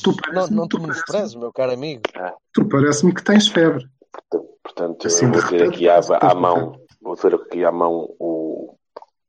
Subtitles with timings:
[0.00, 2.02] Tu não, não tu menosprezes, parece-me- meu caro amigo.
[2.52, 3.84] tu parece-me que tens febre.
[4.62, 8.76] Portanto, Assim, eu vou ter aqui à, à mão, vou ter aqui à mão o,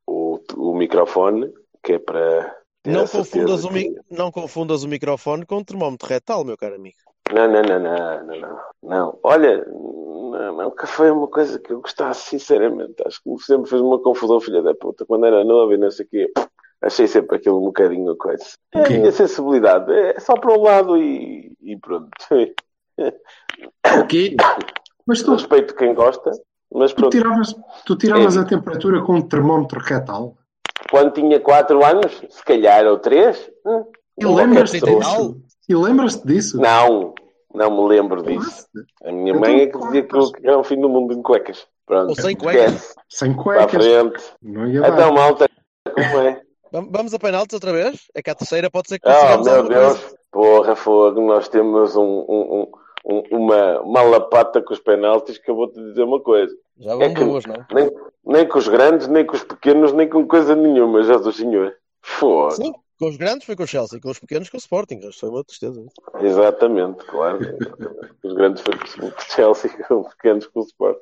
[0.07, 1.51] o, o microfone,
[1.83, 6.45] que é para Não confundas, o que- não confundas o microfone com o termómetro retal,
[6.45, 6.95] meu caro amigo.
[7.31, 8.59] Não, não, não, não, não, não.
[8.83, 12.95] Não, olha, não, não, café é uma coisa que eu gostava sinceramente.
[13.05, 15.05] Acho que sempre fez uma confusão, filha da puta.
[15.05, 16.31] Quando era novo e não sei o quê,
[16.83, 18.43] achei sempre aquilo um bocadinho coisa.
[18.73, 18.97] É a Ok.
[18.99, 22.11] minha sensibilidade, é só para um lado e, e pronto.
[23.99, 24.35] O quê?
[25.05, 26.31] Mas tu, Respeito quem gosta,
[26.71, 27.11] mas tu pronto.
[27.11, 28.39] tiravas, tu tiravas É.
[28.41, 30.37] a temperatura com um termómetro retal?
[30.91, 33.85] Quando tinha 4 anos, se calhar, ou 3, hum,
[34.19, 35.41] E lembras-te disso?
[35.67, 36.59] E lembras-te disso?
[36.59, 37.13] Não,
[37.53, 38.67] não me lembro disso.
[39.03, 41.65] A minha Então, mãe é que dizia que era o fim do mundo em cuecas.
[41.85, 42.73] Pronto, Ou sem cuecas.
[42.73, 42.95] esquece.
[43.09, 43.85] Sem Para a cuecas.
[43.85, 44.23] frente.
[44.41, 44.93] Não ia dar.
[44.93, 45.49] Então, malta,
[45.93, 46.41] como é?
[46.73, 48.07] Vam- Vamos a penaltis outra vez?
[48.15, 49.99] É que a terceira pode ser que Oh, consigamos meu Deus.
[49.99, 50.17] coisa.
[50.31, 51.21] Porra, fogo.
[51.21, 52.71] Nós temos um, um- um-
[53.05, 56.53] um- uma, uma lapata com os penaltis que eu vou-te dizer uma coisa.
[56.79, 57.55] Já É vão que- duas, não?
[57.71, 57.91] Nem,
[58.25, 61.75] nem com os grandes, nem com os pequenos, nem com coisa nenhuma, já do senhor.
[62.01, 62.51] Fogo.
[62.51, 64.97] Sim, com os grandes foi com o Chelsea, com os pequenos com o Sporting.
[64.97, 65.85] Isto foi uma tristeza.
[66.19, 67.37] Exatamente, claro.
[68.23, 70.97] Os grandes foi com o Chelsea, com os pequenos com o Sport.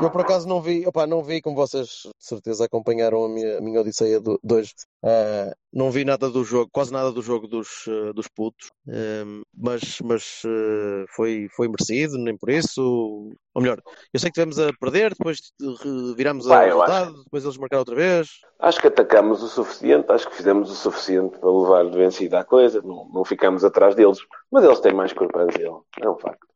[0.00, 3.58] Eu por acaso não vi, opá, não vi como vocês de certeza acompanharam a minha,
[3.58, 4.72] a minha odisseia do- de hoje.
[5.04, 9.42] Ah, não vi nada do jogo, quase nada do jogo dos, eh, dos putos, Ehm,
[9.56, 12.80] mas, mas eh, foi, foi merecido, nem por isso.
[13.54, 13.80] Ou melhor,
[14.12, 15.38] eu sei que tivemos a perder, depois
[16.16, 18.28] viramos a resultado, depois eles marcaram outra vez.
[18.58, 22.80] Acho que atacamos o suficiente, acho que fizemos o suficiente para levar vencida a coisa,
[22.82, 24.18] não, não ficamos atrás deles.
[24.50, 25.68] Mas eles têm mais corpância,
[26.00, 26.46] é um facto.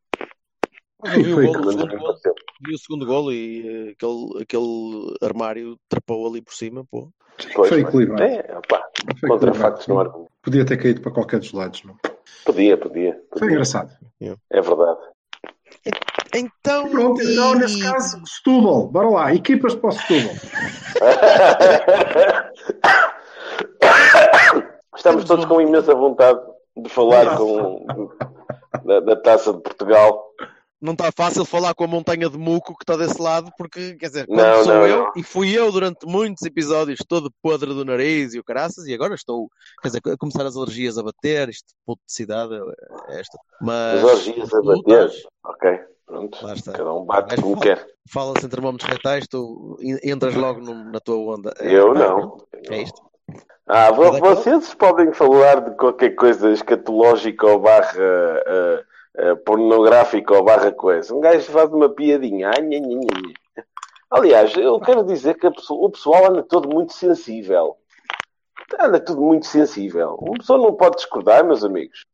[1.04, 2.14] Mas eu vi o Foi golo, segundo golo,
[2.66, 7.08] vi o segundo golo e eh, aquele, aquele armário trepou ali por cima, pô.
[7.54, 8.22] Pois, Foi equilibrado.
[8.22, 8.60] É,
[9.20, 10.30] Foi contra factos não argumento.
[10.42, 11.96] Podia ter caído para qualquer dos lados, não?
[12.44, 13.12] Podia, podia.
[13.12, 13.50] Foi podia.
[13.50, 13.90] engraçado.
[14.50, 15.00] É verdade.
[16.34, 18.88] Então, Pronto, então, e- nesse caso, Setúbal.
[18.88, 19.34] Bora lá.
[19.34, 20.34] Equipas para o Setúbal.
[24.96, 26.40] Estamos todos com imensa vontade
[26.76, 27.84] de falar com,
[28.84, 30.23] da, da taça de Portugal.
[30.84, 34.06] Não está fácil falar com a montanha de muco que está desse lado, porque, quer
[34.08, 35.12] dizer, quando Não, sou não, eu, não.
[35.16, 39.14] e fui eu durante muitos episódios todo podre do nariz e o caraças, e agora
[39.14, 39.48] estou,
[39.80, 42.54] quer dizer, a começar as alergias a bater, isto, puto de cidade,
[43.08, 43.38] é esta.
[43.60, 45.10] Mas, As orgias a bater.
[45.44, 46.44] Ok, pronto.
[46.46, 46.72] Lá está.
[46.72, 47.86] Cada um bate como fala- quer.
[48.12, 51.54] Fala-se em termómetros retais, tu en- entras logo num- na tua onda.
[51.58, 52.36] É, Eu pá, não.
[52.70, 53.00] É isto.
[53.66, 57.94] Ah, É daquele- vocês podem falar de qualquer coisa escatológica ou barra
[58.46, 58.84] ah,
[59.18, 61.14] ah, pornográfica ou barra coisa.
[61.14, 62.50] Um gajo faz uma piadinha.
[62.54, 63.64] Ai, nha, nha, nha.
[64.10, 67.76] Aliás, eu quero dizer que pessoa- o pessoal anda todo muito sensível.
[68.78, 70.16] Anda tudo muito sensível.
[70.20, 72.04] Uma pessoa não pode discordar, meus amigos.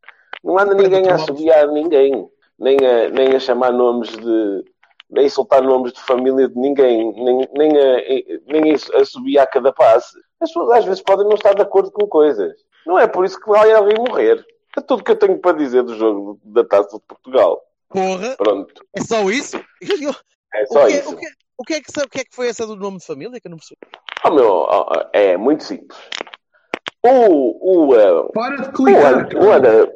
[0.43, 2.29] Não anda ninguém a assobiar ninguém.
[2.59, 4.65] Nem a, nem a chamar nomes de.
[5.11, 7.13] Nem soltar nomes de família de ninguém.
[7.15, 7.97] Nem, nem a,
[8.47, 10.17] nem a assobiar cada passe.
[10.41, 12.53] As pessoas às vezes podem não estar de acordo com coisas.
[12.87, 14.45] Não é por isso que vai alguém morrer.
[14.77, 17.61] É tudo que eu tenho para dizer do jogo da Taça de Portugal.
[17.89, 18.85] Porra, Pronto.
[18.95, 19.61] é só isso?
[20.53, 21.13] É O só que, é- isso.
[21.15, 22.99] o, que, é- o, que é que, o que é que foi essa do nome
[22.99, 23.79] de família que eu não percebi?
[24.27, 25.97] Oh, meu, oh, é muito simples.
[27.07, 29.15] O, o, eh, Para de o, clicar.
[29.15, 29.93] And- o André,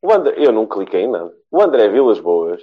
[0.00, 1.34] o André, eu não cliquei em nada.
[1.50, 2.62] O André Vilas Boas,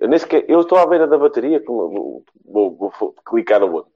[0.00, 3.86] eu, nem sequer, eu estou à beira da bateria, como, vou, vou, vou clicar aonde?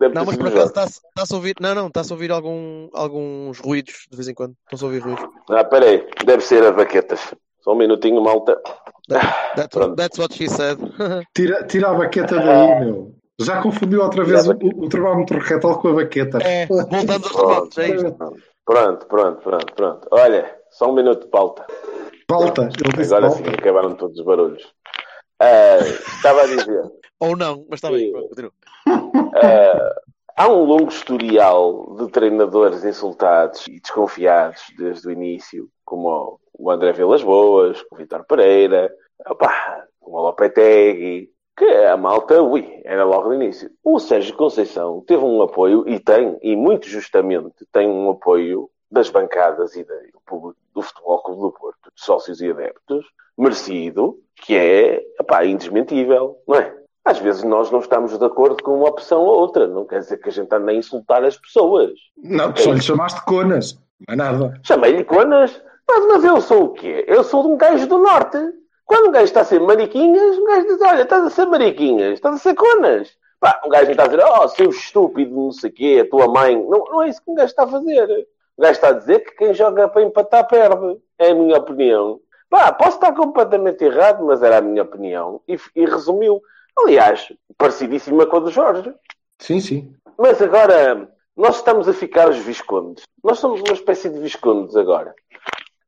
[0.00, 1.54] Deve Não, mas por acaso está-se está-se a ouvir.
[1.60, 4.54] Não, não, está-se a ouvir algum, alguns ruídos de vez em quando.
[4.64, 5.24] Estão-se a ouvir ruídos.
[5.50, 7.34] Ah, peraí, deve ser as baquetas.
[7.60, 8.60] Só um minutinho, malta.
[9.08, 9.96] That's, Pronto.
[9.96, 10.78] that's what she said.
[11.34, 13.14] Tira, tira a baqueta daí, meu.
[13.40, 16.38] Já confundiu outra vez o, o termómetro retal com a baqueta.
[16.42, 18.16] é, voltando aos termómetros, é isto.
[18.66, 20.08] Pronto, pronto, pronto, pronto.
[20.10, 21.64] Olha, só um minuto de pauta.
[21.68, 23.42] Disse Agora volta.
[23.44, 24.62] sim, acabaram todos os barulhos.
[25.40, 26.82] Ah, estava a dizer.
[27.20, 28.52] Ou não, mas está bem, continua.
[28.86, 30.00] Ah,
[30.36, 36.92] há um longo historial de treinadores insultados e desconfiados desde o início, como o André
[36.92, 38.92] Vilas Boas, o Vitor Pereira,
[40.00, 43.68] como o Lopetegui, que a malta, ui, era logo no início.
[43.82, 49.10] O Sérgio Conceição teve um apoio, e tem, e muito justamente, tem um apoio das
[49.10, 53.04] bancadas e do público do Futebol Clube do Porto, de sócios e adeptos,
[53.36, 56.77] merecido, que é, epá, indesmentível, não é?
[57.08, 59.66] Às vezes nós não estamos de acordo com uma opção ou outra.
[59.66, 61.92] Não quer dizer que a gente ande a insultar as pessoas.
[62.22, 63.78] Não, tu só lhe chamaste conas.
[64.06, 64.60] Não é nada.
[64.62, 65.58] Chamei-lhe conas,
[65.88, 67.06] mas, mas eu sou o quê?
[67.08, 68.36] Eu sou de um gajo do norte.
[68.84, 72.12] Quando um gajo está a ser mariquinhas, um gajo diz, olha, estás a ser mariquinhas,
[72.12, 73.08] estás a ser conas.
[73.40, 76.10] Pá, um gajo não está a dizer, oh, seu estúpido, não sei o quê, a
[76.10, 76.56] tua mãe.
[76.56, 78.26] Não, não é isso que um gajo está a fazer.
[78.54, 80.98] O gajo está a dizer que quem joga para empatar perde.
[81.18, 82.20] É a minha opinião.
[82.50, 85.40] Pá, posso estar completamente errado, mas era a minha opinião.
[85.48, 86.42] E, e resumiu.
[86.78, 88.94] Aliás, parecidíssima com a do Jorge.
[89.38, 89.92] Sim, sim.
[90.16, 93.04] Mas agora, nós estamos a ficar os viscondes.
[93.22, 95.14] Nós somos uma espécie de viscondes agora.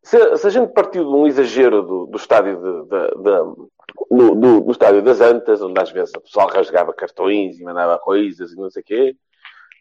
[0.03, 3.71] Se, se a gente partiu de um exagero do, do estádio de, de, de
[4.11, 7.99] do, do, do, estádio das Antas, onde às vezes o pessoal rasgava cartões e mandava
[7.99, 9.17] coisas e não sei o quê,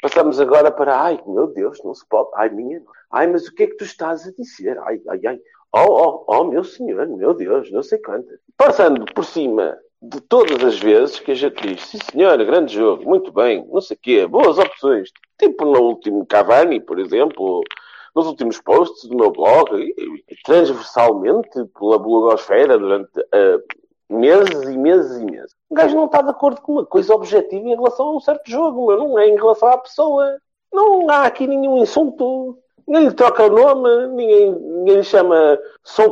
[0.02, 2.82] passamos agora para, ai, meu Deus, não se pode, ai, minha,
[3.12, 4.78] ai, mas o que é que tu estás a dizer?
[4.80, 5.40] Ai, ai, ai,
[5.74, 8.28] oh, oh, oh, meu senhor, meu Deus, não sei quanto.
[8.58, 13.04] Passando por cima de todas as vezes que a gente diz, sim senhor, grande jogo,
[13.04, 17.62] muito bem, não sei o quê, boas opções, tipo no último Cavani, por exemplo,
[18.16, 19.94] nos últimos posts do meu blog, e,
[20.28, 23.62] e transversalmente pela blogosfera durante uh,
[24.10, 25.56] meses e meses e meses.
[25.70, 28.50] O gajo não está de acordo com uma coisa objetiva em relação a um certo
[28.50, 30.38] jogo, mas não é em relação à pessoa.
[30.74, 32.58] Não há aqui nenhum insulto.
[32.88, 35.60] Ninguém lhe troca o nome, ninguém, ninguém lhe chama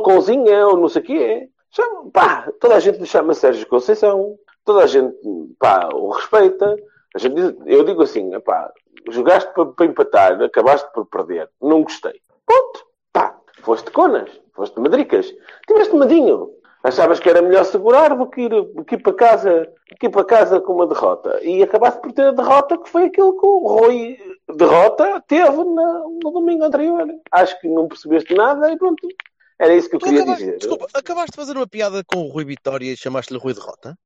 [0.04, 1.48] Cozinha ou não sei o quê.
[1.78, 5.16] Chama, pá, toda a gente lhe chama Sérgio Conceição, toda a gente
[5.60, 6.76] pá, o respeita.
[7.14, 8.72] A gente diz, eu digo assim, pá,
[9.08, 12.20] jogaste para, para empatar, acabaste por perder, não gostei.
[12.44, 12.84] Ponto.
[13.12, 15.32] Pá, foste conas, foste madricas,
[15.68, 16.50] tiveste medinho.
[16.82, 18.52] Achavas que era melhor segurar do que ir,
[18.84, 19.68] que ir para casa,
[20.00, 21.38] que ir para casa com uma derrota.
[21.42, 24.16] E acabaste por ter a derrota que foi aquilo que o Rui
[24.56, 27.06] derrota teve na, no domingo anterior.
[27.30, 29.06] Acho que não percebeste nada e pronto.
[29.58, 30.58] Era isso que eu Tu queria acabaste, dizer.
[30.58, 33.96] desculpa, acabaste de fazer uma piada com o Rui Vitória e chamaste-lhe Rui Derrota?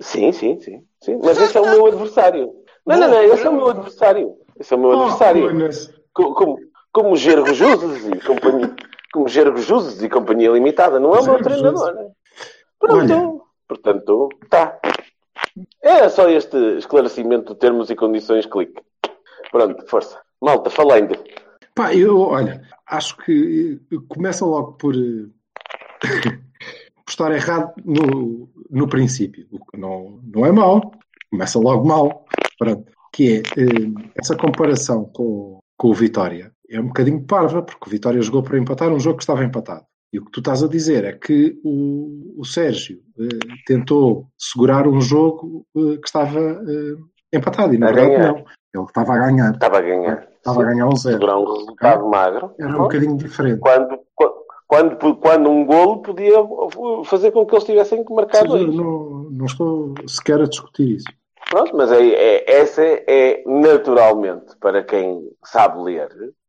[0.00, 1.18] Sim, sim, sim, sim.
[1.22, 2.52] Mas esse é o meu adversário.
[2.86, 4.36] Não, não, não, esse é o meu adversário.
[4.58, 5.48] Esse é o meu Oh, adversário.
[5.48, 5.94] conas.
[6.12, 6.58] Co- Como,
[6.92, 8.74] como Gergo Juzes e companhia.
[9.12, 10.98] Como Gergo Juzes e companhia limitada.
[11.00, 12.10] Não é o meu treinador.
[12.78, 13.12] Pronto.
[13.12, 13.40] Olha.
[13.68, 14.78] Portanto, tá.
[15.82, 18.80] É só este esclarecimento de termos e condições clique.
[19.50, 20.20] Pronto, força.
[20.40, 21.14] Malta, falando.
[21.74, 25.28] Pá, eu, olha, acho que eh, começa logo por, eh,
[27.04, 30.92] por estar errado no, no princípio, o que não, não é mau,
[31.30, 32.26] começa logo mal,
[32.58, 37.86] pronto, que é eh, essa comparação com, com o Vitória é um bocadinho parva, porque
[37.86, 39.84] o Vitória jogou para empatar um jogo que estava empatado.
[40.12, 44.86] E o que tu estás a dizer é que o, o Sérgio eh, tentou segurar
[44.86, 46.96] um jogo eh, que estava eh,
[47.36, 48.32] empatado, e na A verdade ganhar.
[48.32, 48.44] não.
[48.74, 49.52] Ele estava a ganhar.
[49.52, 50.28] Estava a ganhar.
[50.44, 51.14] Estava a ganhar um zero.
[51.14, 52.50] Segurar um resultado magro.
[52.58, 53.60] Era um bocadinho diferente.
[53.60, 53.98] Quando,
[54.66, 56.38] quando, quando um golo podia
[57.04, 58.74] fazer com que eles tivessem que marcar dois.
[58.74, 61.06] não, não estou sequer a discutir isso.
[61.48, 66.08] Pronto, mas é, é- essa é naturalmente, para quem sabe ler,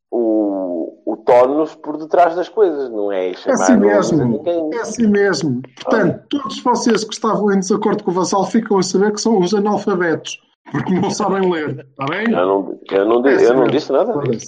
[0.09, 4.73] o, o tónus por detrás das coisas, não é É chamar assim nomes a mesmo.
[4.73, 5.61] É assim mesmo.
[5.83, 9.39] Portanto, todos vocês que estavam em desacordo com o Vassal ficam a saber que são
[9.39, 10.39] os analfabetos,
[10.73, 11.79] porque não sabem ler.
[11.89, 12.29] Está bem?
[12.31, 14.47] Eu não, eu não, É eu não disse nada disso.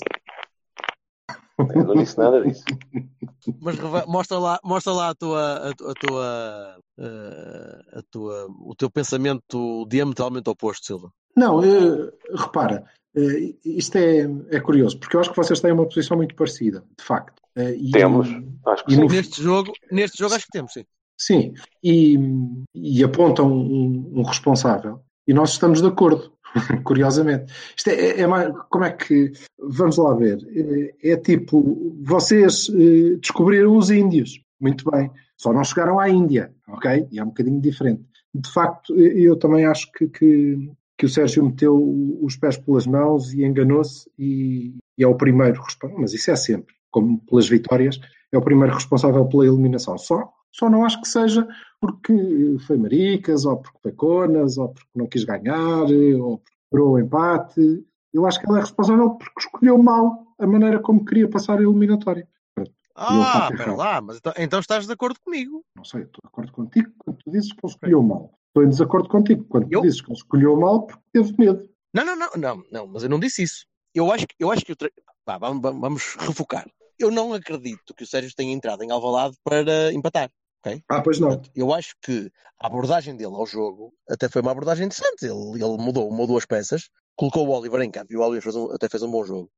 [1.74, 2.65] Eu não disse nada disso.
[3.62, 8.75] Mas mostra lá, mostra lá a tua, a, tu- a tua, eh, a tua, o
[8.75, 11.12] teu pensamento diametralmente oposto, Silva.
[11.38, 12.84] Não, eh, repara,
[13.15, 16.84] eh, isto é, é curioso, porque eu acho que vocês têm uma posição muito parecida,
[16.98, 17.39] de facto.
[17.58, 18.27] E- Temos.
[18.65, 19.08] Acho que E sim.
[19.08, 20.84] Neste jogo, neste jogo acho que temos, sim.
[21.17, 22.17] Sim, e,
[22.75, 26.32] e apontam um, um responsável e nós estamos de acordo,
[26.84, 27.53] curiosamente.
[27.75, 30.39] Isto é, é mais, como é que, vamos lá ver,
[31.03, 36.53] é, é tipo, vocês eh, descobriram os índios, muito bem, só não chegaram à Índia,
[36.67, 37.08] ok?
[37.12, 38.03] E é um bocadinho diferente.
[38.34, 41.77] De facto, eh, eu também acho que, que, que o Sérgio meteu
[42.22, 46.36] os pés pelas mãos e enganou-se e, e é o primeiro responsável, mas isso é
[46.36, 48.00] sempre, como pelas vitórias,
[48.32, 49.98] é o primeiro responsável pela eliminação.
[49.98, 51.48] Só, só não acho que seja
[51.80, 52.14] porque
[52.66, 55.84] foi maricas, ou porque foi conas, ou porque não quis ganhar,
[56.22, 57.86] ou porque procurou o empate.
[58.14, 61.62] Eu acho que ele é responsável porque escolheu mal a maneira como queria passar a
[61.64, 62.28] eliminatória.
[62.98, 65.66] Ah, faço espera lá, mas então, então estás de acordo comigo.
[65.76, 68.32] Não sei, estou de acordo contigo quando tu dizes que ele escolheu mal.
[68.48, 69.82] Estou em desacordo contigo quando Eu?
[69.82, 71.70] tu dizes que ele escolheu mal porque teve medo.
[71.94, 73.66] Não, não, não, não, não, mas eu não disse isso.
[73.94, 74.92] Eu acho que, eu acho que o tre...
[75.26, 76.66] Vá, vamos, vamos- vamos refocar.
[76.98, 80.30] Eu não acredito que o Sérgio tenha entrado em Alvalade para empatar.
[80.65, 80.84] Ok?
[80.89, 81.29] Ah, pois não.
[81.29, 85.24] Portanto, eu acho que a abordagem dele ao jogo até foi uma abordagem interessante.
[85.25, 88.41] Ele, ele mudou uma ou duas peças, colocou o Oliver em campo e o Oliver
[88.41, 89.50] fez um- até fez um bom jogo.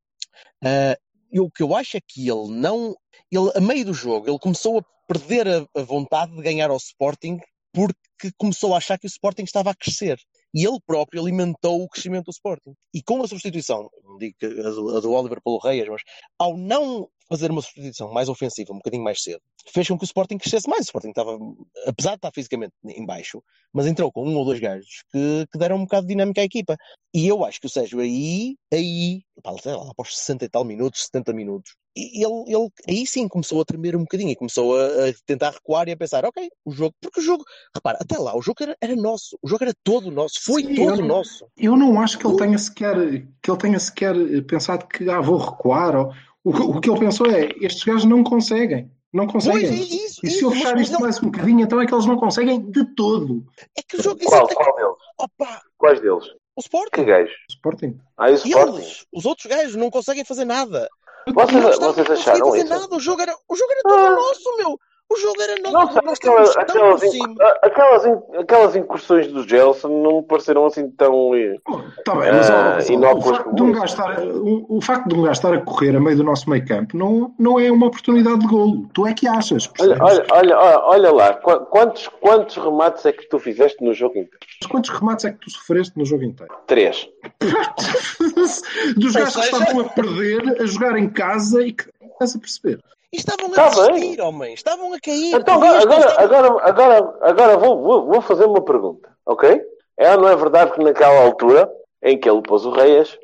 [0.63, 0.97] Ah,
[1.31, 2.95] e o que eu acho é que ele não.
[3.31, 6.77] Ele, a meio do jogo, ele começou a perder a, a vontade de ganhar ao
[6.77, 7.39] Sporting
[7.73, 10.17] porque começou a achar que o Sporting estava a crescer.
[10.55, 12.73] E ele próprio alimentou o crescimento do Sporting.
[12.93, 16.01] E com a substituição, não digo que a do, Oliver pelo Reis, mas
[16.39, 20.05] ao não fazer uma substituição mais ofensiva, um bocadinho mais cedo, fez com que o
[20.05, 20.81] Sporting crescesse mais.
[20.81, 21.37] O Sporting estava,
[21.85, 23.43] apesar de estar fisicamente em baixo,
[23.73, 26.43] mas entrou com um ou dois gajos que, que deram um bocado de dinâmica à
[26.43, 26.75] equipa.
[27.13, 30.63] E eu acho que o Sérgio aí, aí, pá, sei lá, após 60 e tal
[30.63, 34.85] minutos, 70 minutos, ele, ele aí sim começou a tremer um bocadinho e começou a,
[35.09, 37.43] a tentar recuar e a pensar, ok, o jogo, porque o jogo,
[37.73, 40.75] repara, até lá, o jogo era, era nosso, o jogo era todo nosso, foi Sim,
[40.75, 41.47] todo eu- nosso.
[41.57, 42.95] Eu não acho que ele tenha sequer,
[43.41, 44.13] que ele tenha sequer
[44.45, 45.95] pensado que ah, vou recuar.
[45.95, 46.13] Ou,
[46.49, 48.91] o, que- o que ele pensou é: estes gajos não conseguem.
[49.13, 49.73] Não Pois é conseguem.
[49.79, 52.05] isso, E se isso, eu fechar isto ele- mais um bocadinho, então é que eles
[52.05, 53.45] não conseguem de todo.
[53.77, 54.95] é que o jogo, Qual, é que- qual deles?
[55.17, 56.25] opa, Quais deles?
[56.25, 57.31] o Que Sporting, gajo?
[57.49, 57.97] Sporting.
[58.17, 58.75] Ah, e o Sporting?
[58.75, 60.89] eles, os outros gajos não conseguem fazer nada.
[61.33, 61.61] Vocês, Não
[61.93, 62.69] vocês não acharam fazer isso?
[62.69, 64.11] nada, o jogo era, o jogo era todo Ah.
[64.15, 64.79] nosso, meu.
[65.09, 69.87] O jogo era nosso, Nossa, nós aquelas, aquelas, inc- aquelas, in- aquelas incursões do Gelson
[70.03, 71.33] não me pareceram assim tão.
[71.33, 71.55] eh,
[72.03, 75.15] Tá bem, mas Ah, inócuas o, facto de um gajo estar, o, o facto de
[75.15, 77.87] um gajo estar a correr a meio do nosso meio campo não, não é uma
[77.87, 78.89] oportunidade de golo.
[78.93, 79.69] Tu é que achas.
[79.79, 84.13] Olha, olha, olha, olha, lá, qu- quantos, quantos remates é que tu fizeste no jogo
[84.17, 84.37] inteiro?
[84.61, 86.53] Mas quantos remates é que tu sofreste no jogo inteiro?
[86.67, 87.07] Três.
[88.97, 92.79] Dos gajos que estavam a perder, a jogar em casa e que estás a perceber.
[93.17, 94.53] Estavam a Tá desistir, homem.
[94.53, 95.33] Estavam a cair.
[95.35, 99.59] Então agora, agora, estavam- agora, agora, agora vou, vou, vou fazer uma pergunta, ok?
[99.97, 101.69] É ou não é verdade que naquela altura
[102.03, 103.17] em que ele pôs o Reias,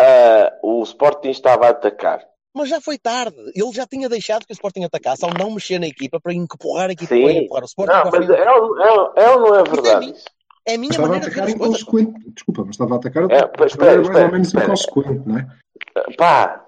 [0.00, 2.20] ah, o Sporting estava a atacar?
[2.54, 3.34] Mas já foi tarde.
[3.54, 6.90] Ele já tinha deixado que o Sporting atacasse ao não mexer na equipa para empurrar
[6.90, 7.22] a equipa, Sim.
[7.22, 10.10] para empurrar o Sporting Não, a mas é, ou- é, é ou não é verdade
[10.12, 10.24] isso?
[10.68, 11.80] É a minha Estava a maneira de ver atacar coisas.
[11.80, 12.30] inconsequente.
[12.34, 14.64] Desculpa, mas estava a atacar É, espera, era mais espera, ou menos espera.
[14.66, 15.46] inconsequente, não é?
[16.16, 16.64] Pá,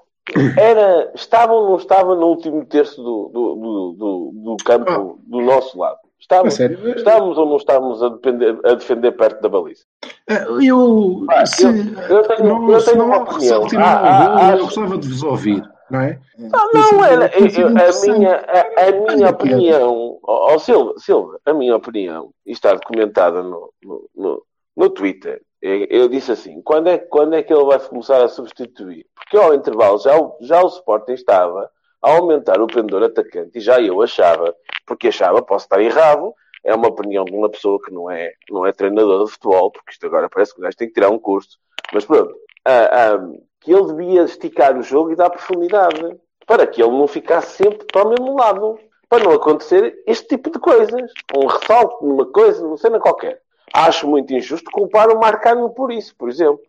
[0.57, 5.40] era, estava ou não estava no último terço do, do, do, do, do campo do
[5.40, 5.99] nosso lado?
[6.21, 6.78] Estava, A sério?
[6.97, 9.85] estávamos ou não estávamos a, depender- a defender perto da baliza?
[10.26, 11.73] Eh, Eu, Pá, se, eu-
[12.09, 13.66] eu tenho- não, eu tenho uma opinião.
[13.78, 16.19] Ah, ah, acho- eu gostava de vos ouvir, não é?
[16.38, 21.38] Não, não, era, eu- a minha, a, a minha Olha, opinião, ó ó, Silva, Silva,
[21.45, 24.43] a minha opinião, e está documentada no, no, no,
[24.75, 28.28] no Twitter, eu, eu disse assim, quando é, quando é que ele vai começar a
[28.28, 29.06] substituir?
[29.14, 31.71] Porque ao intervalo já, o- já o Sporting estava
[32.02, 34.54] a aumentar o pendor atacante, e já eu achava,
[34.87, 38.66] porque achava, posso estar errado, é uma opinião de uma pessoa que não é, não
[38.66, 41.18] é treinador de futebol, porque isto agora parece que o gajo tem que tirar um
[41.18, 41.59] curso,
[41.92, 42.35] mas pronto,
[42.66, 43.28] ah, ah,
[43.61, 47.87] que ele devia esticar o jogo e dar profundidade, para que ele não ficasse sempre
[47.90, 48.78] para o mesmo lado,
[49.09, 51.11] para não acontecer este tipo de coisas.
[51.37, 53.40] Um ressalto numa coisa, não sei na qualquer.
[53.75, 56.61] Acho muito injusto culpar o Marcano por isso, por exemplo.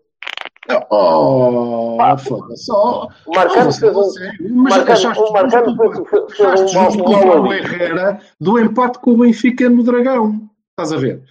[0.89, 2.71] Oh, foda-se.
[2.71, 7.53] Oh, O Marcano fez um, Marcano- o Marcano justo fez- fez- um mau- um.
[7.53, 10.49] Herrera do empate com o Benfica no Dragão.
[10.71, 11.21] Estás a ver?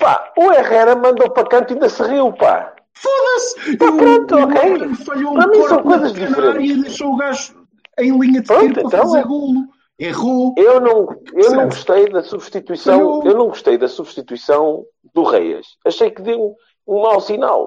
[0.00, 2.74] Pá, o Herrera mandou para canto e ainda se riu, pá.
[2.92, 3.76] Foda-se!
[3.76, 4.70] Tá o- pronto, o ok.
[4.70, 6.70] Marcano falhou Para um mim são coisas diferentes.
[6.70, 7.54] e deixou o gajo
[8.00, 9.22] em linha de tiro para então fazer é.
[9.22, 9.62] golo.
[10.00, 10.54] Errou.
[10.56, 12.94] Eu não, eu não gostei da substituição.
[12.98, 13.22] Falhou.
[13.26, 15.66] Eu não gostei da substituição do Reis.
[15.84, 16.56] Achei que deu
[16.88, 17.66] um mau sinal.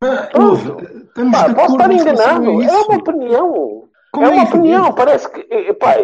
[0.00, 0.62] Ah, estamos
[1.32, 2.62] Pá, posso estar enganado.
[2.62, 3.88] É uma opinião.
[4.10, 4.56] Como é uma evidente.
[4.56, 4.92] opinião.
[4.94, 5.46] Parece que.
[5.50, 5.96] eh, Pá,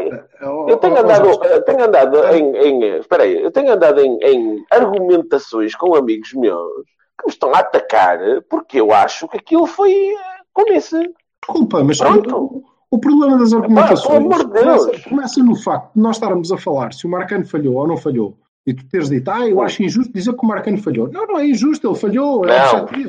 [0.43, 2.99] Oh, eu tenho oh, andado, Jorge, eu tenho andado em, em.
[2.99, 3.43] Espera aí.
[3.43, 6.85] Eu tenho andado em, em argumentações com amigos meus
[7.19, 8.19] que me estão a atacar
[8.51, 10.17] porque eu acho que aquilo foi eh,
[10.53, 10.99] como esse.
[11.47, 12.63] Desculpa, mas Pronto.
[12.95, 17.45] O, problema das argumentações começa, no facto de nós estarmos a falar se o Marcano
[17.45, 18.37] falhou ou não falhou.
[18.67, 21.11] E tu teres dito, ah, eu acho injusto dizer que o Marcano falhou.
[21.11, 22.57] Não, não é injusto, ele falhou, é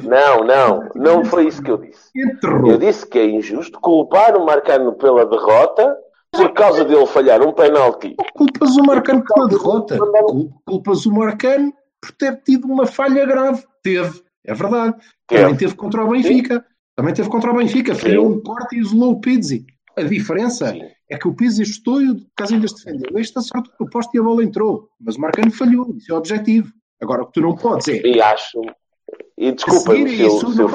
[0.10, 1.16] Não, não, não.
[1.18, 2.10] Não foi isso que eu disse.
[2.14, 2.72] Enterrou.
[2.72, 5.96] Eu disse que é injusto culpar o Marcano pela derrota
[6.32, 8.16] por causa dele falhar um penalti.
[8.34, 9.98] Culpas o Marcano pela derrota.
[10.66, 13.64] Culpas o Marcano por ter tido uma falha grave.
[13.82, 14.96] Teve, é verdade.
[15.26, 15.42] Teve.
[15.42, 16.66] Também teve contra o Benfica.
[16.96, 17.96] Também teve contra o Benfica.
[17.96, 19.66] Falhou um corte e isolou o Pizzi.
[19.98, 20.82] A diferença Sim.
[21.10, 23.18] é que o Pizzi chutou e o Casilhas defendeu.
[23.18, 24.90] Este acertou no poste e a bola entrou.
[25.00, 25.96] Mas o Marcano falhou.
[25.96, 26.72] Isso é o objetivo.
[27.02, 28.62] Agora, o que tu não podes é E acho.
[29.38, 30.68] E a desculpa-me seguir se eu, isso, se não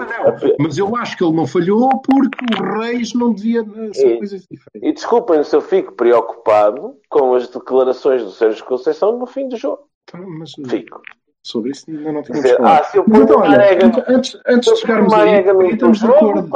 [0.00, 0.06] ah,
[0.42, 0.56] não.
[0.58, 3.62] Mas eu acho que ele não falhou porque o Reis não devia.
[3.92, 4.82] São E- coisas diferentes.
[4.82, 9.56] E desculpem se eu fico preocupado com as declarações do Sérgio Conceição no fim do
[9.56, 9.82] jogo.
[10.08, 11.00] Então, mas Fico.
[11.46, 12.80] Sobre isso ainda não tínhamos Dizer, falado.
[12.80, 16.50] ah, se eu ponho então, olha, antes, antes de chegarmos aí, estamos de acordo.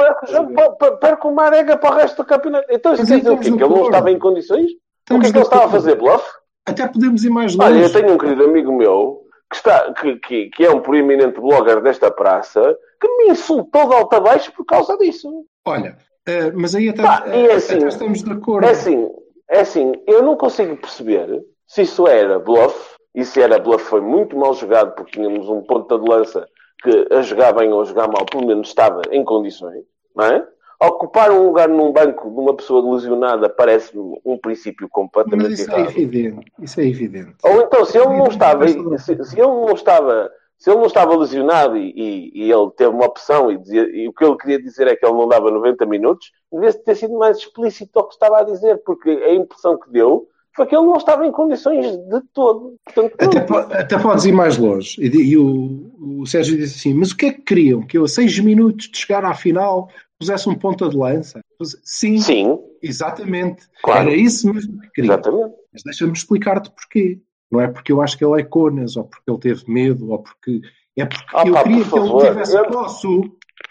[0.99, 2.67] perco, o Marega para o resto do campeonato.
[2.69, 3.51] Então isso quer aí dizer o quê?
[3.51, 4.71] Que ele não estava em condições?
[5.09, 5.95] O que é que ele estava a fazer?
[5.95, 6.23] Bluff?
[6.65, 7.73] até podemos ir mais longe.
[7.73, 11.39] Olha, eu tenho um querido amigo meu que, está, que, que, que é um proeminente
[11.39, 15.45] blogger desta praça que me insultou de alta baixo por causa disso.
[15.65, 18.65] Olha, uh, mas aí até, e é assim, até estamos de acordo.
[18.65, 19.09] É assim,
[19.49, 24.01] é assim, eu não consigo perceber se isso era bluff, e se era bluff foi
[24.01, 26.47] muito mal jogado porque tínhamos um ponto de lança
[26.81, 29.83] que a jogar bem ou a jogar mal, pelo menos estava em condições,
[30.15, 30.47] não é?
[30.83, 35.69] Ocupar um lugar num banco de uma pessoa lesionada parece-me um princípio completamente Mas isso
[35.71, 35.89] é errado.
[35.91, 37.35] evidente, isso é evidente.
[37.43, 41.15] Ou então, se ele não estava, se, se ele não estava, se ele não estava
[41.15, 44.59] lesionado e, e- e ele teve uma opção e, dizia- e o que ele queria
[44.59, 48.13] dizer é que ele não dava 90 minutos, devia ter sido mais explícito ao que
[48.15, 51.85] estava a dizer, porque a impressão que deu foi que ele não estava em condições
[51.97, 52.75] de todo.
[52.85, 54.95] Portanto, Até, até podes ir mais longe.
[55.01, 55.91] E, e o,
[56.21, 57.81] o Sérgio disse assim: Mas o que é que queriam?
[57.85, 59.89] Que eu, a seis minutos de chegar à final,
[60.19, 61.39] pusesse um ponta de lança?
[61.83, 63.63] Sim, Sim, exatamente.
[63.83, 64.09] Claro.
[64.09, 65.13] Era isso mesmo que queriam.
[65.13, 65.55] exatamente.
[65.73, 67.19] Mas deixa-me explicar-te porquê.
[67.51, 70.19] Não é porque eu acho que ele é conas, ou porque ele teve medo, ou
[70.19, 70.61] porque.
[70.97, 73.07] É porque Ah, eu pá, queria por que ele tivesse eu- posse.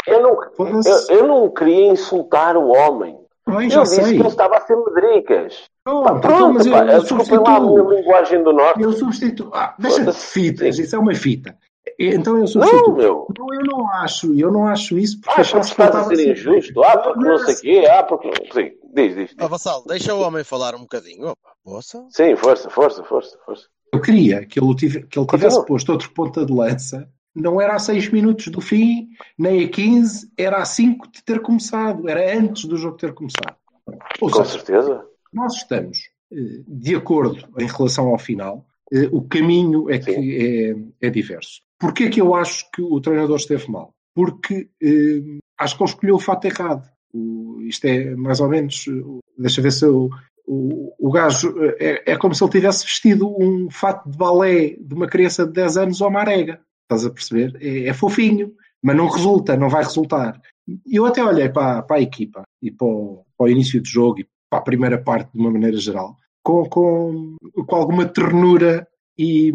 [0.07, 3.17] Eu não, eu, eu não queria insultar o homem.
[3.47, 4.15] Bem, Eu disse sei.
[4.15, 5.65] que ele estava a ser medricas.
[5.91, 7.91] Pronto, Pá, então, pronto, mas eu, pá, eu lá a substituo.
[7.91, 8.83] linguagem do norte.
[8.83, 9.51] Eu substituo.
[9.55, 10.83] Ah, deixa de fitas, Sim.
[10.83, 11.57] isso é uma fita.
[11.99, 12.95] Então eu Não, substituo.
[12.97, 13.27] meu.
[13.39, 16.17] Não, eu não acho, eu não acho isso porque Ah, porque que estás a ser
[16.17, 16.83] ser injusto.
[16.83, 17.87] Ah, porque não sei o quê.
[17.91, 18.31] Ah, porque...
[18.53, 19.35] Sim, diz, diz.
[19.39, 21.29] Ah, Vassal, deixa o homem falar um bocadinho.
[21.29, 22.07] Opa, poça.
[22.11, 23.67] Sim, força, força, força, força.
[23.93, 25.67] Eu queria que ele, tive- que ele tivesse Continua.
[25.67, 27.09] posto outro ponta de lança.
[27.35, 31.41] Não era a 6 minutos do fim, nem a 15, era a 5 de ter
[31.43, 32.09] começado.
[32.09, 33.57] Era antes do jogo ter começado.
[34.21, 35.05] Ou Com seja, certeza.
[35.33, 35.99] Nós estamos
[36.33, 38.67] eh, de acordo em relação ao final.
[38.93, 40.11] Eh, O caminho é que
[41.01, 41.61] é, é diverso.
[41.79, 43.93] Porquê que eu acho que o treinador esteve mal?
[44.15, 46.89] Porque eh, acho que ele escolheu o fato errado.
[47.13, 48.85] O- isto é mais ou menos.
[49.39, 50.11] Deixa ver se eu.
[50.47, 54.77] O, o gajo eh, é, é como se ele tivesse vestido um fato de balé
[54.81, 56.61] de uma criança de 10 anos ou uma arega.
[56.83, 57.57] Estás a perceber?
[57.63, 60.41] É, é fofinho, mas não resulta, não vai resultar.
[60.91, 64.21] Eu até olhei para, para a equipa e para o, para o início do jogo
[64.21, 67.37] e para a primeira parte de uma maneira geral com, com,
[67.67, 68.87] com alguma ternura
[69.19, 69.53] e,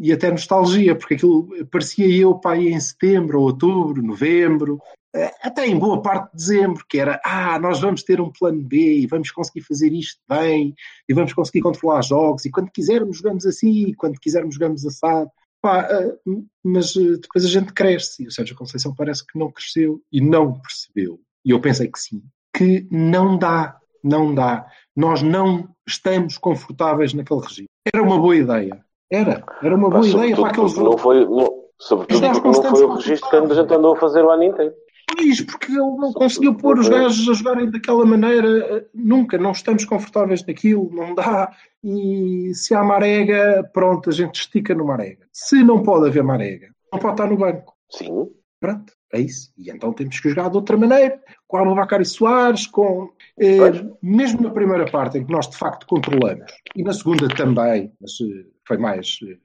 [0.00, 4.78] e até nostalgia, porque aquilo parecia eu aí em setembro, ou outubro, novembro,
[5.14, 8.62] eh, até em boa parte de dezembro, que era, ah, nós vamos ter um plano
[8.62, 10.74] B e vamos conseguir fazer isto bem
[11.08, 15.30] e vamos conseguir controlar jogos e quando quisermos jogamos assim e quando quisermos jogamos assado.
[15.60, 16.16] Pá, eh,
[16.62, 20.20] mas eh, depois a gente cresce e o Sérgio Conceição parece que não cresceu e
[20.20, 21.18] não percebeu.
[21.44, 22.22] E eu pensei que sim,
[22.54, 24.66] que não dá, não dá.
[24.96, 27.68] Nós não estamos confortáveis naquele regime.
[27.92, 28.84] Era uma boa ideia.
[29.10, 29.44] Era.
[29.62, 32.84] Era uma boa ideia para aquele porque não foi, não, sobretudo nós porque não foi
[32.84, 34.74] o registro que a gente andou a fazer o ano inteiro.
[35.16, 38.86] Pois, porque ele não conseguiu pôr os gajos a jogarem daquela maneira.
[38.94, 41.50] Nunca, não estamos confortáveis naquilo, não dá.
[41.82, 45.26] E se há marega, pronto, a gente estica no marega.
[45.32, 47.74] Se não pode haver marega, não pode estar no banco.
[47.90, 48.28] Sim.
[48.60, 49.52] Pronto, é isso.
[49.56, 53.10] E então temos que jogar de outra maneira, com Abubacar e Soares, com.
[53.38, 57.92] eh, mesmo na primeira parte, em que nós de facto controlamos, e na segunda também,
[58.00, 59.38] mas eh, foi mais, eh,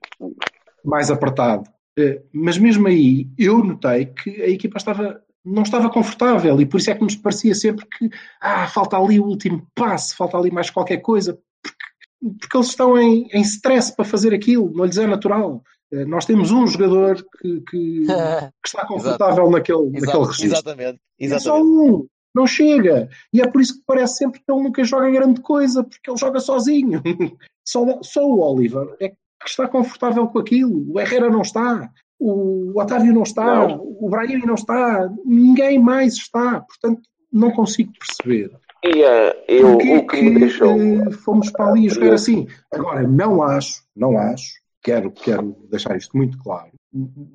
[0.84, 1.70] mais apertado.
[1.96, 6.80] Eh, mas mesmo aí, eu notei que a equipa estava, não estava confortável, e por
[6.80, 10.50] isso é que nos parecia sempre que ah, falta ali o último passe, falta ali
[10.50, 14.98] mais qualquer coisa, porque, porque eles estão em, em stress para fazer aquilo, não lhes
[14.98, 15.62] é natural.
[15.92, 18.04] Eh, Nós temos um jogador que, que-
[18.62, 20.46] que está confortável naquele, naquele Exato, registro.
[20.46, 21.00] exatamente.
[21.20, 21.66] É só exatamente.
[21.66, 23.08] um, não chega.
[23.32, 26.18] E é por isso que parece sempre que ele nunca joga grande coisa, porque ele
[26.18, 27.00] joga sozinho.
[27.66, 29.16] Só, só o Oliver é que
[29.46, 30.84] está confortável com aquilo.
[30.92, 31.88] O Herrera não está.
[32.20, 33.68] O Otávio não está.
[33.68, 33.80] Não.
[34.00, 35.08] O Brahim não está.
[35.24, 36.60] Ninguém mais está.
[36.60, 37.00] Portanto,
[37.32, 38.50] não consigo perceber.
[38.84, 40.78] E eh, eu, Porquê o que me deixou.
[40.78, 42.46] eh, fomos para ali a jogar assim?
[42.70, 44.52] Agora, não acho, não acho,
[44.84, 46.70] quero, quero deixar isto muito claro,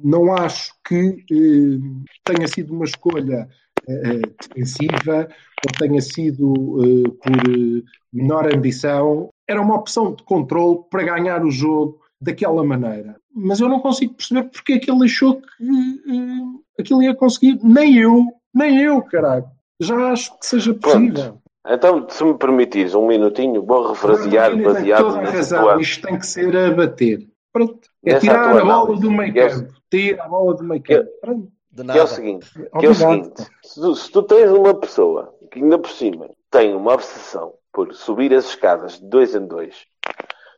[0.04, 1.80] não acho que eh,
[2.24, 3.50] tenha sido uma escolha
[3.90, 5.28] eh, defensiva
[5.66, 7.84] ou tenha sido eh, por eh,
[8.14, 9.30] menor ambição.
[9.50, 13.18] Era uma opção de controle para ganhar o jogo daquela maneira.
[13.36, 17.60] Mas eu não consigo perceber porque é que ele achou que eh, aquilo ia conseguir.
[17.64, 19.46] Nem eu, nem eu, caralho.
[19.82, 21.42] Já acho que seja possível.
[21.68, 25.62] Então, se me permitires um minutinho, vou refrasear baseado toda a nesse razão.
[25.64, 27.28] tua- Isto tem que ser a bater.
[27.66, 27.90] Pronto.
[28.06, 29.02] É tirar tua a bola análise.
[29.02, 29.74] do meio é campo.
[29.90, 31.10] Tira a bola do meio campo.
[31.22, 31.52] Pronto.
[31.72, 34.74] De Que é o seguinte, que é o seguinte se, tu, se tu tens uma
[34.74, 39.46] pessoa que ainda por cima tem uma obsessão por subir as escadas de dois em
[39.46, 39.86] dois,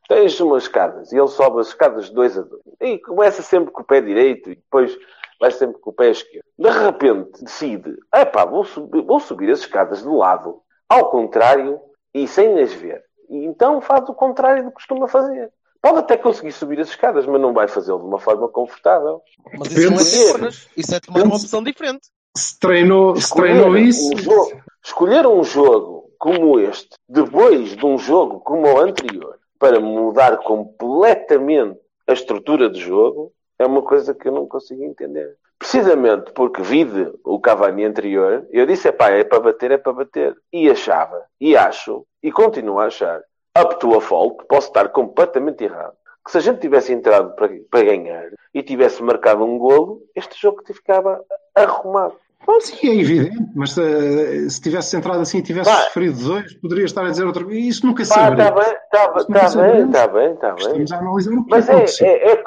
[0.08, 3.72] tens umas escadas e ele sobe as escadas de dois a dois e começa sempre
[3.72, 4.98] com o pé direito e depois
[5.40, 6.46] vai sempre com o pé esquerdo.
[6.58, 11.80] De repente decide, epá, vou subir, vou subir as escadas de lado, ao contrário,
[12.14, 13.04] e sem as ver.
[13.30, 15.52] E então faz o contrário do que costuma fazer.
[15.82, 19.22] Pode até conseguir subir as escadas, mas não vai fazê-lo de uma forma confortável.
[19.58, 20.70] Mas isso é Depende- semanas.
[20.78, 22.08] Isso é tomar uma opção diferente.
[22.38, 27.98] Se treinou, se treinou isso, um jogo, escolher um jogo como este, depois de um
[27.98, 34.28] jogo como o anterior, para mudar completamente a estrutura do jogo, é uma coisa que
[34.28, 35.36] eu não consigo entender.
[35.60, 40.36] Precisamente porque vide o Cavani anterior, eu disse, epá, é para bater, é para bater.
[40.52, 43.22] E achava, e acho, e continuo a achar,
[43.62, 45.94] up to a fault, posso estar completamente errado,
[46.26, 50.40] que se a gente tivesse entrado para, para ganhar e tivesse marcado um golo, este
[50.40, 51.22] jogo ficava
[51.56, 52.16] arrumado.
[52.46, 55.78] Bom, sim, é evidente, mas eh, se tivesse entrado assim e tivesse Pá.
[55.84, 57.60] sofrido dois, poderia estar a dizer outra coisa.
[57.60, 58.66] Isso nunca Pá, saberemos.
[58.66, 60.66] está bem, está tá bem, está bem, está bem.
[60.84, 62.44] Estamos a analisar o que Mas é, é, é-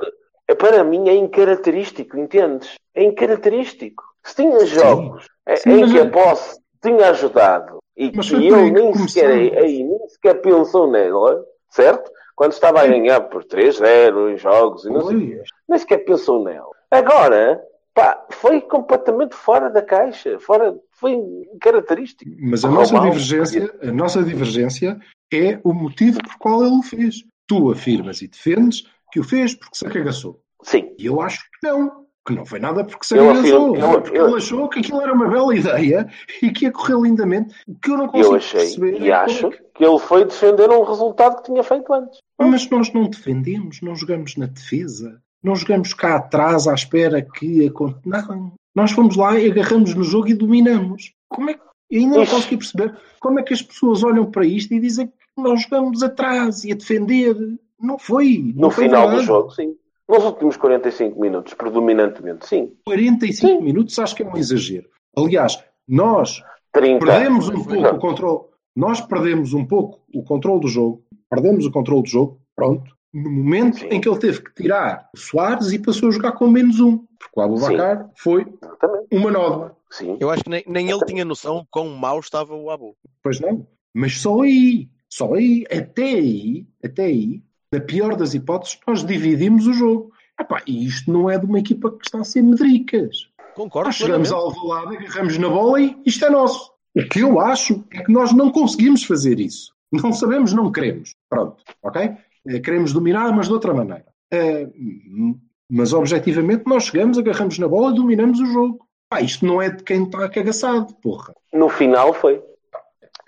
[0.48, 2.74] é- para mim é incaracterístico, entendes?
[2.92, 4.03] É incaracterístico.
[4.24, 8.37] Se tinha jogos eh, Sim, em que é- a posse tinha ajudado e Mas que
[8.37, 12.11] ele nem sequer, aí, nem sequer pensou nela, certo?
[12.37, 16.44] Quando estava a ganhar por 3-0 em jogos e não sei o nem sequer pensou
[16.44, 16.70] nela.
[16.90, 17.62] Agora,
[17.94, 21.16] pá, foi completamente fora da caixa, fora, foi
[21.61, 22.31] característico.
[22.40, 24.99] Mas a nossa divergência, a nossa divergência
[25.33, 27.25] é o motivo por qual ele o fez.
[27.47, 30.40] Tu afirmas e defendes que o fez porque se acagaçou.
[30.62, 32.04] Sim, E eu acho que não.
[32.26, 33.74] Que não foi nada porque se acagaçou.
[33.74, 36.08] afirmo- eu- porque ele achou que aquilo era uma bela ideia
[36.42, 37.54] e que ia correr lindamente.
[37.68, 39.00] O que eu não consigo eu achei perceber.
[39.02, 42.18] e é acho que- que ele foi defender um resultado que tinha feito antes.
[42.40, 45.20] Mas nós não defendemos, não jogamos na defesa.
[45.42, 48.00] Não jogamos cá atrás à espera que aconteça.
[48.34, 48.52] Não.
[48.74, 51.12] Nós fomos lá e agarramos no jogo e dominamos.
[51.28, 51.60] Como é que.
[51.90, 55.06] Eu ainda não consegui perceber como é que as pessoas olham para isto e dizem
[55.08, 57.37] que nós jogamos atrás e a defender.
[57.78, 58.52] Não foi.
[58.54, 59.26] No não foi final do verdade.
[59.26, 59.76] jogo, sim.
[60.09, 62.73] Nos últimos 45 minutos, predominantemente, sim.
[62.85, 63.61] 45 Sim.
[63.62, 64.88] minutos acho que é um exagero.
[65.17, 67.05] Aliás, nós 30.
[67.05, 67.64] perdemos um Não.
[67.64, 68.40] pouco o controle.
[68.77, 71.05] Nós perdemos um pouco o controle do jogo.
[71.31, 72.40] Perdemos o controle do jogo.
[72.55, 72.95] Pronto.
[73.12, 73.87] No momento Sim.
[73.93, 76.99] em que ele teve que tirar o Soares e passou a jogar com menos um.
[77.19, 79.07] Porque o Abubacar foi Exatamente.
[79.12, 79.77] uma nódoa.
[79.90, 80.17] Sim.
[80.21, 82.97] Eu acho que nem, nem ele tinha noção quão mau estava o Abu.
[83.23, 83.67] Pois não.
[83.95, 84.88] Mas só aí.
[85.09, 85.64] Só aí.
[85.71, 86.67] Até aí.
[86.85, 87.40] Até aí.
[87.74, 90.12] Na pior das hipóteses, nós dividimos o jogo.
[90.40, 93.28] Epá, e isto não é de uma equipa que está a ser medricas.
[93.56, 96.72] Concordo Nós chegamos ao Alvalade, agarramos na bola e isto é nosso.
[96.96, 99.72] O que eu acho é que nós não conseguimos fazer isso.
[99.90, 101.16] Não sabemos, não queremos.
[101.28, 102.12] Pronto, ok?
[102.46, 104.06] Eh, Queremos dominar, mas de outra maneira.
[104.32, 108.87] Hum, Mas objetivamente nós chegamos, agarramos na bola e dominamos o jogo.
[109.08, 111.34] Pá, isto não é de quem está cagaçado, porra.
[111.52, 112.40] No final foi.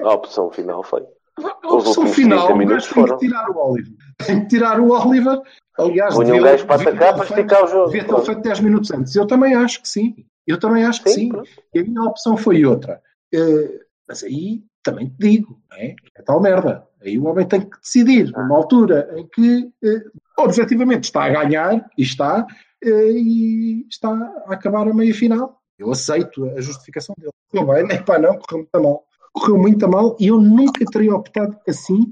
[0.00, 1.04] A opção final foi.
[1.38, 3.92] A opção final, 30 o gajo tem que tirar o Oliver.
[4.26, 5.40] Tem que tirar o Oliver.
[5.78, 7.90] Aliás, Punha um gajo para atacar para esticar o jogo.
[7.90, 9.14] Devia ter feito 10 minutos antes.
[9.14, 10.14] Eu também acho que sim.
[10.46, 11.30] Eu também acho que Sim.
[11.74, 13.02] E a minha opção foi outra.
[13.34, 15.94] Eh, mas aí também te digo, não é?
[16.14, 16.86] É tal merda.
[17.02, 18.42] Aí o homem tem que decidir, Ah.
[18.42, 20.02] numa altura em que eh,
[20.38, 22.46] objetivamente está a ganhar, e está,
[22.82, 24.10] eh, e está
[24.46, 25.60] a acabar a meia final.
[25.78, 27.32] Eu aceito a justificação dele.
[27.50, 29.05] Correu bem, nem pá, não, correu muito mal.
[29.36, 32.10] Correu muito a mal e eu nunca teria optado assim,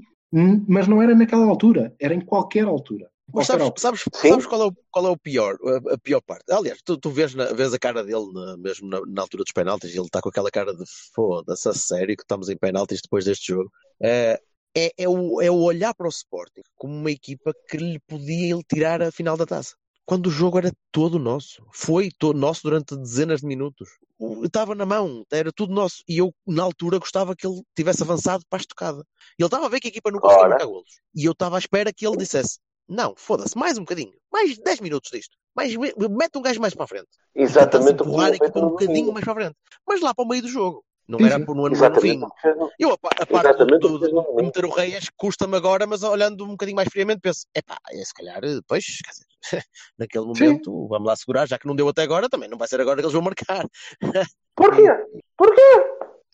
[0.67, 3.09] mas não era naquela altura, era em qualquer altura.
[3.33, 5.57] Mas sabes, sabes, sabes qual, é o, qual é o pior,
[5.89, 6.43] a, a pior parte?
[6.51, 9.51] Aliás, tu, tu vês, na- vês a cara dele na- mesmo na, na altura dos
[9.51, 10.83] penaltis, e ele está com aquela cara de
[11.13, 13.69] foda-se, a sério que estamos em penaltis depois deste jogo.
[13.99, 14.39] É,
[14.77, 18.53] é, é o, é o olhar para o Sporting como uma equipa que lhe podia
[18.53, 19.73] ele tirar a final da taça.
[20.05, 21.65] Quando o jogo era todo nosso.
[21.71, 23.89] Foi todo nosso durante dezenas de minutos.
[24.43, 26.03] Estava na mão, era tudo nosso.
[26.07, 29.03] E eu, na altura, gostava que ele tivesse avançado para a estocada.
[29.37, 31.01] E ele estava a ver que a equipa não conseguia marcar golos.
[31.13, 34.79] E eu estava à espera que ele dissesse: Não, foda-se, mais um bocadinho, mais 10
[34.79, 37.09] minutos disto, mais, mete um gajo mais para a frente.
[37.33, 39.55] Exatamente empurrar a equipa um bocadinho mais para a frente.
[39.87, 40.85] Mas lá para o meio do jogo.
[41.07, 41.45] Não Sim, era sim.
[41.45, 42.25] por no ano Exatamente vinho.
[42.25, 45.09] o que fez no- Eu, a, a parte do, que do, de meter o Reis
[45.15, 49.11] custa-me agora, mas olhando um bocadinho mais friamente, penso: epá, é, se calhar, depois, quer
[49.11, 49.25] dizer,
[49.99, 52.81] naquele momento, vamos lá segurar, já que não deu até agora, também não vai ser
[52.81, 53.65] agora que eles vão marcar.
[54.55, 54.87] Porquê?
[55.37, 55.61] Porquê?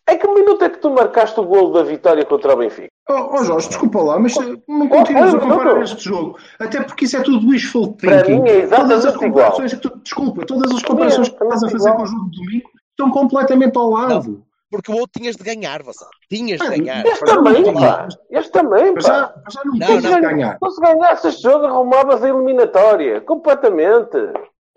[0.10, 2.90] Em que minuto é que tu marcaste o golo da vitória contra o Benfica?
[3.10, 5.84] Oh, oh Jorge, desculpa lá, mas eh, não Oh, continuas oh, a comparar oh.
[5.84, 6.38] este jogo.
[6.60, 8.08] Até porque isso é tudo wishful thinking.
[8.08, 9.30] Para mim é exatamente todas as igual.
[9.32, 11.96] comparações que tu, desculpa, todas as comparações que tu estás a fazer igual.
[11.98, 14.44] com o jogo de domingo estão completamente ao lado.
[14.72, 16.08] Porque o outro tinhas de ganhar, Vassal.
[16.30, 17.06] Tinhas de Ah, ganhar.
[17.06, 18.08] Este também, pá.
[18.30, 19.42] Este também, Mas já, pá.
[19.44, 20.22] mas já não, Não, não.
[20.22, 20.58] ganhar.
[20.70, 23.20] Se ganhasse este jogo, arrumavas a eliminatória.
[23.22, 24.18] Completamente.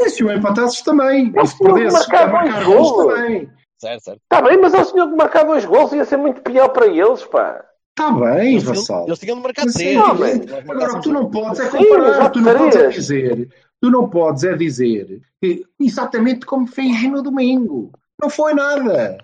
[0.02, 1.32] E se o empatasses também.
[1.40, 3.48] E se perdesses marcar gols também.
[3.78, 4.20] Certo, certo.
[4.24, 7.24] Está bem, mas ao senhor que marcar dois gols ia ser muito pior para eles,
[7.24, 7.64] pá.
[7.96, 9.06] Está bem, Eles, Vassal.
[9.06, 9.96] eles tinham de marcar três.
[9.96, 13.48] mas- Agora, o que tu não podes é comparar, já tu não podes é dizer,
[13.80, 17.92] tu não podes é dizer que exatamente como fez no domingo.
[18.20, 19.16] Não foi nada.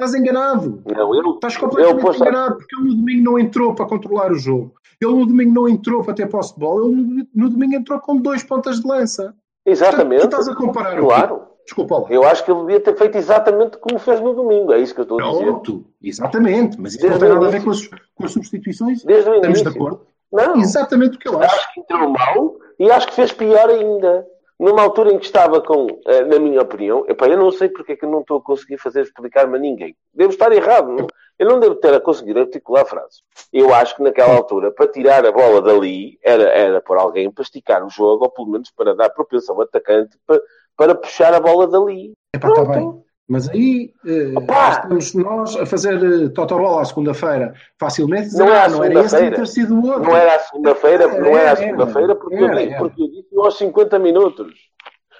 [0.00, 0.82] Estás enganado.
[0.86, 4.36] Não, eu, Estás completamente eu enganado porque ele no domingo não entrou para controlar o
[4.36, 4.72] jogo.
[5.00, 6.86] Ele no domingo não entrou para ter posse de bola.
[6.86, 9.34] Ele no, domingo entrou com dois pontas de lança.
[9.64, 10.22] Exatamente.
[10.22, 11.14] Portanto, tu estás a comparar o quê?
[11.14, 11.42] Claro.
[11.64, 12.08] Desculpa lá.
[12.08, 14.72] Eu acho que ele devia ter feito exatamente como fez no domingo.
[14.72, 15.44] É isso que eu estou a dizer.
[15.44, 16.80] Pronto, exatamente.
[16.80, 17.90] Mas isso Desde não tem o nada a ver início.
[17.90, 19.04] com as, com as substituições.
[19.04, 19.80] Desde o Estamos de início.
[19.82, 20.06] acordo.
[20.32, 20.56] Não.
[20.56, 21.54] Exatamente o que eu acho.
[21.54, 24.26] Acho que entrou mal e acho que fez pior ainda.
[24.60, 27.92] Numa altura em que estava com, eh, na minha opinião, epá, eu não sei porque
[27.92, 29.96] é que não estou a conseguir fazer explicar-me a ninguém.
[30.12, 30.92] Devo estar errado.
[30.92, 31.06] Não?
[31.38, 33.22] Eu não devo ter a conseguir articular frases.
[33.50, 37.42] Eu acho que naquela altura, para tirar a bola dali, era, era por alguém para
[37.42, 40.42] esticar o jogo, ou pelo menos para dar propensão ao atacante para,
[40.76, 42.12] para puxar a bola dali.
[42.34, 43.02] Epá, está bem.
[43.30, 44.70] Mas aí eh, Opa!
[44.70, 48.34] estamos nós a fazer eh, totobola à segunda-feira facilmente.
[48.36, 49.36] Não é ah, não era esse, segunda-feira.
[49.36, 50.02] ter sido o outro.
[50.02, 52.78] Não era à segunda-feira, Era, não era à era, segunda-feira porque, eu era, disse- era.
[52.78, 54.52] porque eu disse aos 50 minutos.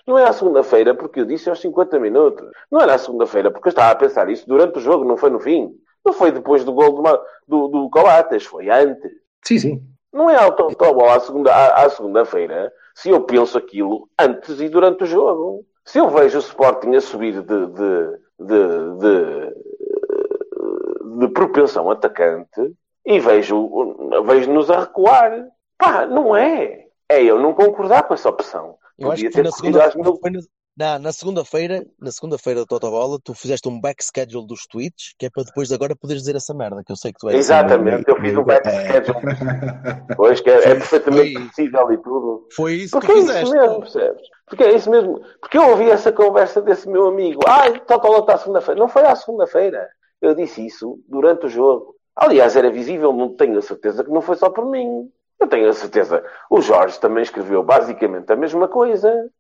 [0.07, 2.49] Não é à segunda-feira porque eu disse aos 50 minutos.
[2.69, 5.31] Não era à segunda-feira porque eu estava a pensar isso durante o jogo, não foi
[5.31, 5.71] no fim.
[6.05, 9.09] Não foi depois do gol do, do, do Coates, foi antes.
[9.45, 9.83] Sim, sim.
[10.13, 14.69] Não é ao totobola à segunda- à- à segunda-feira se eu penso aquilo antes e
[14.69, 15.65] durante o jogo.
[15.91, 19.55] Se eu vejo o Sporting a subir de, de, de,
[21.19, 23.69] de, propensão atacante e vejo,
[24.25, 25.49] vejo-nos a recuar.
[25.77, 26.87] Pá, não é.
[27.09, 28.77] É eu não concordar com essa opção.
[28.97, 30.41] Eu acho Podia que foi na segunda, foi na,
[30.81, 35.27] na, na segunda-feira, na segunda-feira da Totobola, tu fizeste um back schedule dos tweets, que
[35.27, 37.37] é para depois de agora poderes dizer essa merda, que eu sei que tu és.
[37.39, 39.21] Exatamente, eu fiz um back schedule.
[40.17, 42.49] Pois, que é, é perfeitamente Foi- possível e tudo.
[42.57, 43.55] Foi isso que Porque tu é isso fizeste.
[43.55, 44.23] mesmo, percebes?
[44.47, 45.21] Porque é isso mesmo.
[45.41, 47.41] Porque eu ouvi essa conversa desse meu amigo.
[47.47, 48.81] Ah, Totola está à segunda-feira.
[48.81, 49.87] Não foi à segunda-feira.
[50.23, 51.95] Eu disse isso durante o jogo.
[52.17, 55.11] Aliás, era visível, não tenho a certeza que não foi só por mim.
[55.39, 56.25] Eu tenho a certeza.
[56.51, 59.31] O Jorge também escreveu basicamente a mesma coisa.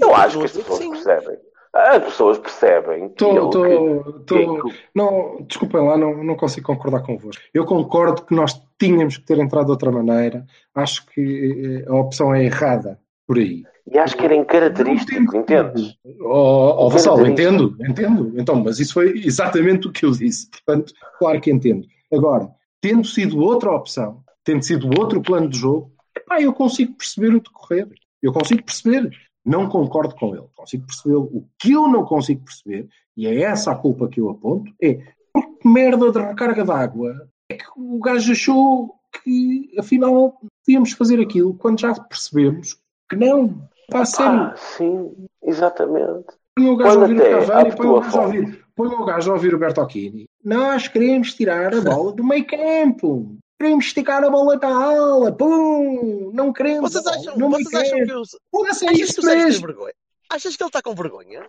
[0.00, 0.90] Eu acho que as pessoas Sim.
[0.90, 1.36] percebem.
[1.72, 6.66] As pessoas percebem Tô, eu- tô, que- tô- que- não, desculpem lá, não, não consigo
[6.66, 7.40] concordar convosco.
[7.54, 10.44] Eu concordo que nós tínhamos que ter entrado de outra maneira.
[10.74, 13.62] Acho que eh, a opção é errada por aí.
[13.92, 15.96] E acho que era incaracterístico, Não tem- entendes?
[16.20, 17.74] Oh, oh, Vassal, Característico.
[17.82, 18.40] entendo, entendo.
[18.40, 20.48] Então, mas isso foi exatamente o que eu disse.
[20.50, 21.86] Portanto, claro que entendo.
[22.12, 22.48] Agora,
[22.80, 27.40] tendo sido outra opção, tendo sido outro plano de jogo, epá, eu consigo perceber o
[27.40, 27.88] decorrer.
[28.20, 29.10] Eu consigo perceber.
[29.44, 30.46] Não concordo com ele.
[30.54, 31.16] Consigo perceber.
[31.16, 35.00] O que eu não consigo perceber, e é essa a culpa que eu aponto, é
[35.32, 41.20] por que merda de recarga d'água é que o gajo achou que afinal podíamos fazer
[41.20, 43.68] aquilo quando já percebemos que não.
[43.90, 44.40] Pá, a sério.
[44.40, 46.26] Ah, sim, exatamente.
[46.54, 49.04] Põe o gajo a ouvir o Cavani e põe o gajo a ouvir, põe o
[49.04, 50.26] gajo a ouvir o Bertocchini.
[50.44, 53.36] Nós queremos tirar a bola do meio campo.
[53.60, 55.30] Queremos esticar a bola da ala.
[55.32, 56.30] Pum!
[56.32, 56.92] Não queremos.
[56.92, 58.06] Vocês a acham, meio vocês acham campo.
[58.06, 58.88] que eu.
[58.88, 59.66] É isso mesmo.
[59.66, 59.92] vergonha?
[60.32, 61.42] Achas que ele está com vergonha?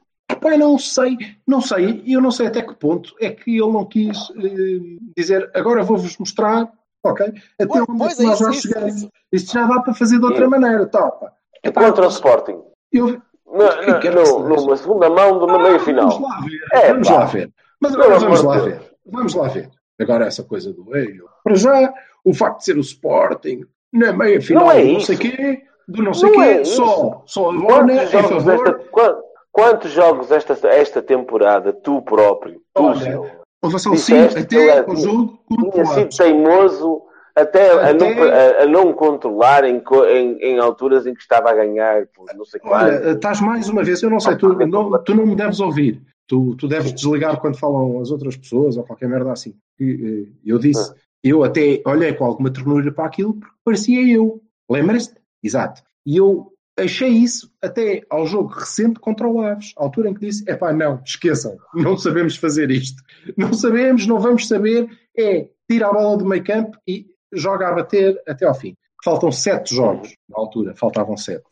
[0.44, 3.86] Eu não sei, não sei, eu não sei até que ponto é que ele não
[3.86, 6.70] quis eh, dizer agora vou-vos mostrar,
[7.04, 7.28] ok?
[7.60, 8.96] Até Pois- onde pois é é que nós isso, chegamos.
[8.96, 9.10] isso.
[9.32, 11.32] Isto já dá para fazer de outra maneira, tá, pá.
[11.64, 12.60] Epá, Contra o Sporting.
[12.92, 13.22] eu,
[13.54, 16.10] Na- quer que no- numa segunda mão de uma meia final.
[16.10, 16.60] Vamos lá ver.
[16.74, 17.14] É, vamos pá.
[17.14, 17.52] lá ver.
[17.80, 18.82] Mas agora vamos lá ver.
[19.06, 19.70] Vamos lá ver.
[20.02, 21.26] Agora essa coisa do meio.
[21.44, 23.62] Para já, o facto de ser o Sporting
[23.94, 26.64] na meia final Não é do não sei quê, do não sei Não quê, é
[26.64, 28.54] só, só a Bona Quantos em jogos, favor.
[28.68, 29.20] esta, qua-
[29.52, 33.20] quantos jogos esta, esta temporada tu próprio, tu, Olha,
[33.64, 37.02] O Vassal, sim, até o jogo contra tinha o sido teimoso
[37.36, 41.50] até, A, não, Até- a, a não controlar em, em, em alturas em que estava
[41.50, 42.74] a ganhar por não sei quanto.
[42.86, 46.02] Olha, estás mais uma vez, eu não sei, tu não, tu não me deves ouvir.
[46.32, 49.54] Tu, tu deves desligar quando falam as outras pessoas ou qualquer merda assim.
[49.78, 54.42] E, eh, Eu disse, eu até olhei com alguma ternura para aquilo porque parecia eu.
[54.70, 55.16] Lembras-te?
[55.44, 55.84] Exato.
[56.06, 60.22] E eu achei isso até ao jogo recente contra o Aves, à altura em que
[60.22, 63.04] disse: é pá, não, esqueçam, não sabemos fazer isto.
[63.36, 64.88] Não sabemos, não vamos saber.
[65.18, 68.78] É tira a bola do meio campo e joga a bater até ao fim.
[69.04, 71.44] Faltam sete jogos na altura, faltavam sete.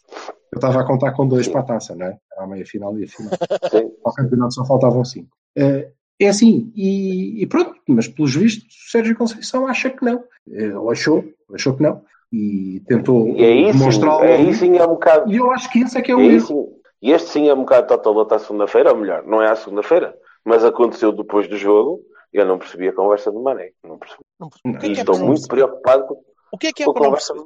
[0.51, 1.51] Eu estava a contar com dois Sim.
[1.51, 2.17] para a taça, não é?
[2.33, 3.31] Era a meia final e a final.
[3.71, 3.91] Sim.
[4.03, 5.29] Ao campeonato só faltavam cinco.
[5.55, 10.23] Eh, É assim, e, e pronto, mas pelos vistos, o Sérgio Conceição acha que não.
[10.47, 12.01] Ele achou, achou que não.
[12.31, 14.21] E tentou E aí sim, demonstrá-lo.
[14.23, 15.31] aí sim é um bocado.
[15.31, 16.45] E eu acho que esse é que é o erro.
[16.45, 16.65] sim,
[17.01, 20.13] e este sim é um bocado totalota à segunda-feira, ou melhor, não é à segunda-feira,
[20.43, 22.01] mas aconteceu depois do jogo
[22.33, 23.71] e eu não percebi a conversa de Mané.
[23.83, 24.21] Não percebi.
[24.39, 26.21] Não, que é E é estou muito preocupado com.
[26.51, 27.45] O que é que é a conversa do-.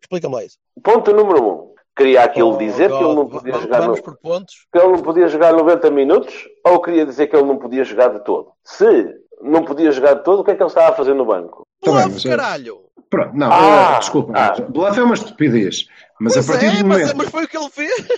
[0.00, 0.58] Explica-me lá isso.
[0.82, 1.73] Ponto número um.
[1.96, 4.54] Queria aquilo Oh, dizer que ele não God, podia va- jogar no, Vamos por pontos.
[4.72, 6.34] que ele não podia jogar 90 minutos
[6.66, 8.48] ou queria dizer que ele não podia jogar de todo?
[8.64, 11.24] Se não podia jogar de todo, o que é que ele estava a fazer no
[11.24, 11.62] banco?
[11.84, 12.78] Tá Bluff, é- caralho!
[13.10, 14.32] Pronto, não, Ah, eh, desculpa.
[14.34, 14.56] ah.
[14.68, 15.86] Bluff é uma estupidez.
[16.18, 17.16] Mas Pois a partir é, do mas, momento.
[17.16, 18.08] mas foi o que ele fez.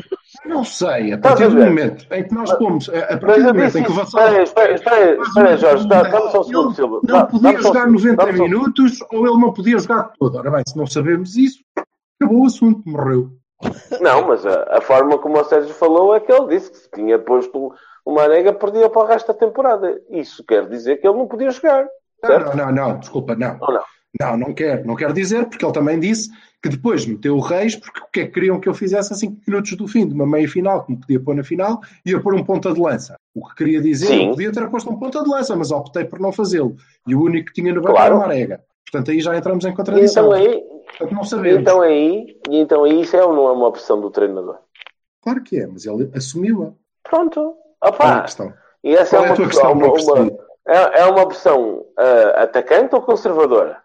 [0.46, 1.12] Não, sei.
[1.12, 3.90] A partir do momento em que nós pomos, a partir do eu momento em que
[3.90, 3.94] o.
[3.94, 7.00] Vassal Espera, espera, Jorge, dá-me só um segundo, Silva.
[7.02, 10.38] não podia jogar segundo, 90 dá-me só um minutos ou ele não podia jogar todo.
[10.38, 11.58] Ora bem, se não sabemos isso,
[12.20, 13.30] acabou o assunto, morreu.
[14.00, 16.90] Não, mas a, a forma como o Sérgio falou é que ele disse que se
[16.90, 17.72] tinha posto
[18.04, 20.00] o Marega perdia para o resto da temporada.
[20.08, 21.86] Isso quer dizer que ele não podia jogar.
[22.24, 22.56] Certo?
[22.56, 23.58] Não, não, não, desculpa, não.
[23.60, 23.82] Ou não?
[24.18, 26.30] Não, não quero, não quero dizer, porque ele também disse
[26.62, 29.16] que depois meteu o Reis, porque o que é que queriam que eu fizesse a
[29.16, 32.12] 5 minutos do fim, de uma meia final, que me podia pôr na final, e
[32.12, 33.16] ia pôr um ponta de lança.
[33.34, 34.24] O que queria dizer, Sim.
[34.24, 36.76] eu podia ter posto um ponta de lança, mas optei por não fazê-lo.
[37.06, 38.14] E o único que tinha no banco Claro.
[38.14, 38.64] era o Marega.
[38.90, 40.26] Portanto, aí já entramos em E contradição.
[40.26, 41.60] então aí, Portanto, não sabemos.
[41.60, 44.58] então aí, e então aí isso é ou não é uma opção do treinador?
[45.22, 46.72] Claro que é, mas ele assumiu-a.
[47.02, 47.54] Pronto.
[47.84, 48.52] É Opa, questão?
[48.84, 50.14] e essa Qual é é uma opção, questão?
[50.22, 53.78] Uma, uma- é, é uma opção ah, atacante ou conservadora?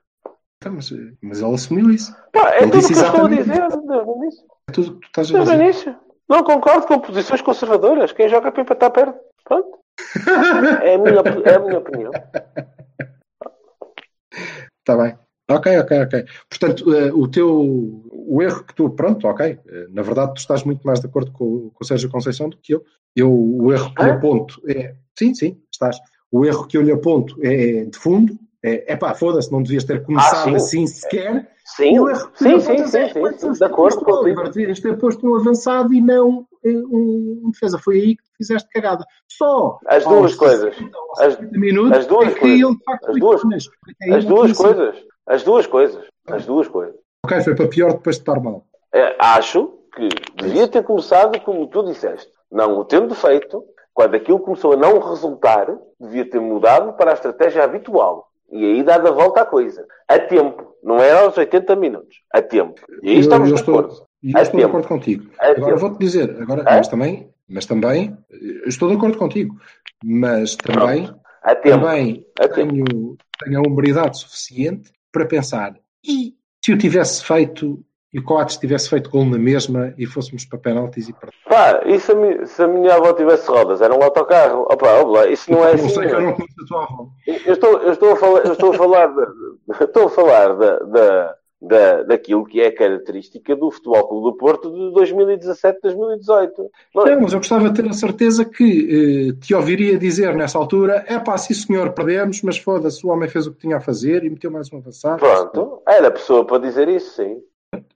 [0.58, 2.16] Então, Mas, mas ele assumiu isso.
[2.32, 4.44] Pá, é Ele tudo o que eu estou a dizer desde o início.
[4.68, 5.56] É tudo que tu estás a dizer.
[5.64, 5.96] início.
[6.30, 8.12] Não concordo com posições conservadoras.
[8.12, 9.16] Quem joga para empatar perde.
[9.44, 9.80] Pronto.
[10.84, 12.12] É a minha, é a minha opinião.
[14.92, 15.16] Está bem.
[15.50, 16.26] Ok, ok, ok.
[16.50, 19.46] Portanto, eh, o teu o erro que tu, pronto, ok.
[19.46, 22.58] eh, na verdade, tu estás muito mais de acordo com, com o Sérgio Conceição do
[22.58, 22.84] que eu.
[23.16, 24.14] Eu, o erro que lhe Hã?
[24.14, 24.96] aponto é.
[25.18, 25.98] Sim, sim, estás.
[26.32, 28.38] O erro que eu lhe aponto é de fundo.
[28.64, 30.56] É pá, foda-se, não devias ter começado sim.
[30.56, 31.50] assim sequer.
[31.66, 34.52] Sim, o erro que sim, sim, sim, é, sim, sim, de acordo com o Oliver,
[34.52, 37.80] devias ter posto um avançado e não eh, um, um defesa.
[37.80, 39.06] Foi aí que fizeste cagada.
[39.30, 40.76] Só As duas coisas.
[40.76, 42.60] 60 ou As- 70 minutos as duas é que coisas.
[42.60, 43.42] ele de facto As duas-
[44.02, 44.96] aí As duas coisas.
[45.28, 46.04] As duas coisas.
[46.28, 46.96] As duas coisas.
[47.26, 48.64] Ok, foi para pior depois de estar mal.
[48.94, 50.10] É, acho que
[50.42, 52.30] devia ter começado como tu disseste.
[52.52, 55.68] Não o tendo feito, quando aquilo começou a não resultar,
[56.00, 58.28] devia ter mudado para a estratégia habitual.
[58.52, 59.86] E aí dado a volta à coisa.
[60.08, 60.76] A tempo.
[60.84, 62.18] Não era aos 80 minutos.
[62.34, 62.82] A tempo.
[63.04, 63.96] E aí Eu- estamos eu de estou- acordo.
[64.24, 64.78] E A eu estou de tempo.
[64.78, 65.32] acordo contigo.
[65.40, 66.76] A Agora vou-te dizer, agora, É?
[66.78, 69.56] mas também, mas também, eu estou de acordo contigo,
[70.04, 71.10] mas também,
[71.64, 76.34] também tenho, tenho a humbridade suficiente para pensar, e
[76.64, 77.84] se eu tivesse feito,
[78.14, 81.32] e o Coates tivesse feito gol na mesma e fôssemos para penaltis e para...
[81.48, 83.82] Pá, e se a, mi- se a minha avó tivesse rodas?
[83.82, 84.62] Era um autocarro?
[84.70, 85.90] Opa, opa, isso não é não assim.
[85.90, 87.08] sei que eu não conheço a tua avó.
[87.26, 89.14] Eu estou, eu estou a falar, eu estou a falar,
[89.82, 94.38] estou a falar da, da, da, daquilo que é a característica do Futebol Clube do
[94.38, 96.52] Porto de 2017-2018.
[96.96, 97.16] Não é?
[97.16, 101.06] Não, mas eu gostava de ter a certeza que eh, te ouviria dizer nessa altura,
[101.08, 104.24] é pá, sim senhor, perdemos, mas foda-se, o homem fez o que tinha a fazer
[104.24, 105.20] e meteu mais um avançado.
[105.20, 107.38] Pronto, era a pessoa para dizer isso, sim.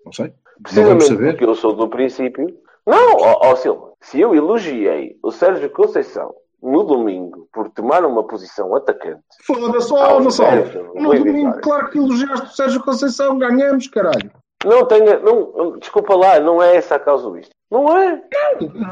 [0.05, 1.31] Não sei, não Precisamente saber.
[1.31, 2.47] porque eu sou do princípio.
[2.85, 6.33] Não, ó, ó Silva, se eu elogiei o Sérgio Conceição
[6.65, 10.29] no domingo por tomar uma posição atacante, Foda-se, ó.
[10.31, 11.61] Sérgio, No domingo, Vitória.
[11.61, 14.31] claro que elogiaste o Sérgio Conceição, ganhamos, caralho.
[14.65, 17.51] não tenha, não, não- desculpa lá, não é essa a causa disto.
[17.69, 18.21] Não é.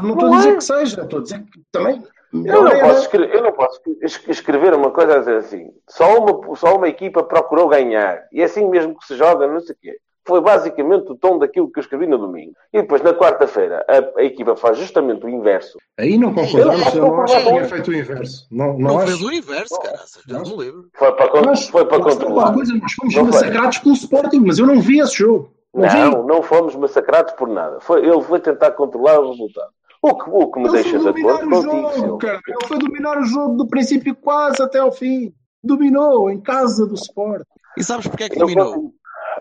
[0.01, 0.55] Não estou a Não dizer é.
[0.55, 2.03] que seja, estou a dizer que também.
[2.33, 2.87] Eu não, era.
[2.87, 5.69] posso escrever, eu não posso es- escrever uma coisa a dizer assim.
[5.87, 8.23] Só uma, só uma equipa procurou ganhar.
[8.31, 9.97] E é assim mesmo que se joga, não sei o quê.
[10.25, 12.53] Foi basicamente o tom daquilo que eu escrevi no domingo.
[12.71, 15.77] E depois, na quarta-feira, a, a equipa faz justamente o inverso.
[15.99, 18.47] Aí não concordamos, Eu não acho que tenha feito o inverso.
[18.49, 19.07] Não, não, Não acho.
[19.07, 19.99] fez o inverso, cara.
[20.27, 20.81] Já não livre.
[20.93, 22.53] Foi para, con- Mas, foi para controlar.
[22.53, 23.33] coisa, nós fomos Não foi.
[23.33, 25.51] massacrados pelo Sporting, mas eu não vi esse jogo.
[25.73, 25.89] Não.
[26.11, 27.79] Não, não fomos massacrados por nada.
[27.81, 29.71] Foi, ele foi tentar controlar o resultado.
[30.01, 32.39] O que, o que me Ele deixa foi de acordo o contigo, jogo, cara.
[32.47, 35.33] Ele foi dominar o jogo do princípio quase até ao fim.
[35.63, 37.45] Dominou em casa do Sporting.
[37.77, 38.91] E sabes porque é que dominou?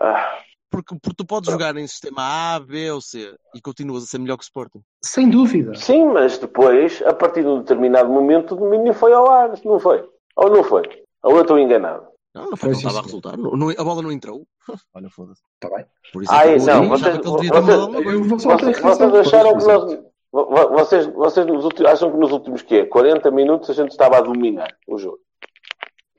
[0.01, 0.37] Ah,
[0.73, 4.17] Porque, porque tu podes jogar em sistema A, B ou C e continuas a ser
[4.17, 4.81] melhor que o Sporting.
[5.05, 5.75] Sem dúvida.
[5.75, 9.79] sim, mas depois, a partir de um determinado momento, o domínio foi ao ar, não
[9.79, 10.03] foi?
[10.35, 10.81] Ou não foi?
[11.23, 12.07] Ou eu estou enganado?
[12.33, 13.37] Não, não foi, Foi não estava a resultar.
[13.37, 14.41] Não- não- a bola não entrou.
[14.95, 15.41] Olha, foda-se.
[15.61, 15.85] Está bem.
[16.11, 19.83] Por isso Ah, é que não, eu vocês- vocês- Vocês, vocês acharam que nós.
[20.31, 22.85] vo- vo- Vocês, vocês nos últimos- acham que nos últimos quê?
[22.85, 25.19] 40 minutos a gente estava a dominar o jogo.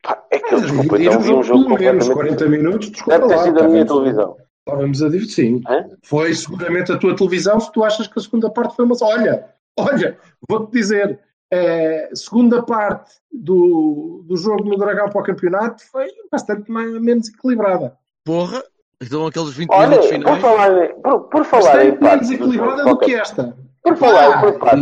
[0.05, 2.12] Pá, é que eu, desculpa, então vi um jogo completamente.
[2.12, 4.37] 40 minutos, desculpa Deve ter lá, sido a minha estávamos- televisão.
[4.67, 5.62] Estávamos a dividir, sim.
[5.69, 5.85] Hã?
[6.05, 8.95] Foi seguramente a tua televisão se tu achas que a segunda parte foi uma.
[9.03, 9.47] Olha,
[9.79, 10.17] olha,
[10.49, 11.19] vou-te dizer,
[11.51, 17.29] eh, segunda parte do, do jogo no Dragão para o campeonato foi bastante mais, menos
[17.29, 17.95] equilibrada.
[18.24, 18.62] Porra,
[19.03, 20.41] então aqueles 20 Olha, minutos por finais.
[20.41, 23.57] falar, em- por, por falar em Bastante menos do equilibrada do qualquer- que esta.
[23.85, 24.78] Por falar, por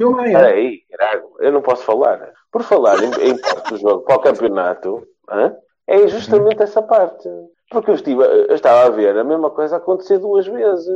[0.00, 2.32] eu Espera aí, caralho, eu não posso falar.
[2.50, 5.54] Por falar em, em parte do jogo para o campeonato, hã?
[5.86, 7.28] é justamente essa parte.
[7.70, 10.88] Porque eu, estive, eu estava a ver a mesma coisa acontecer duas vezes.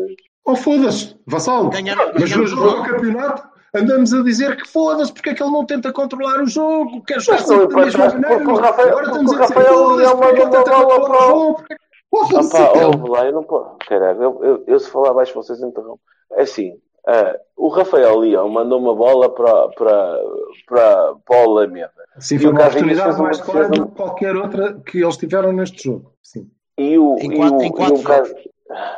[0.47, 1.69] Oh, foda-se, Vassal.
[1.69, 3.43] Ganharam- Mas no jogo ao campeonato
[3.75, 7.21] andamos a dizer que foda-se porque é que ele não tenta controlar o jogo, quer
[7.21, 8.37] jogar Mas não sempre da mesma maneira.
[8.39, 11.01] porque o Rafael- Agora estamos a dizer Rafael foda-se porque é que ele tenta controlar
[11.01, 11.55] para o jogo.
[11.57, 11.77] porque-
[12.11, 12.87] Porra, Opa, então.
[12.91, 13.77] ouve lá, eu não posso.
[13.89, 16.05] Caralho, eu, eu, eu se falar baixo vocês interrompem.
[16.33, 16.73] É assim,
[17.07, 20.21] Ah, o Rafael Leão mandou uma bola para, para,
[20.67, 21.91] para, para o Alameda.
[22.19, 25.17] Sim, E foi o uma Casilhas oportunidade mais clara do que qualquer outra que eles
[25.17, 26.13] tiveram neste jogo.
[26.23, 26.49] Sim.
[26.79, 27.35] E o, Em e
[27.69, 28.35] o, quatro e o Cas-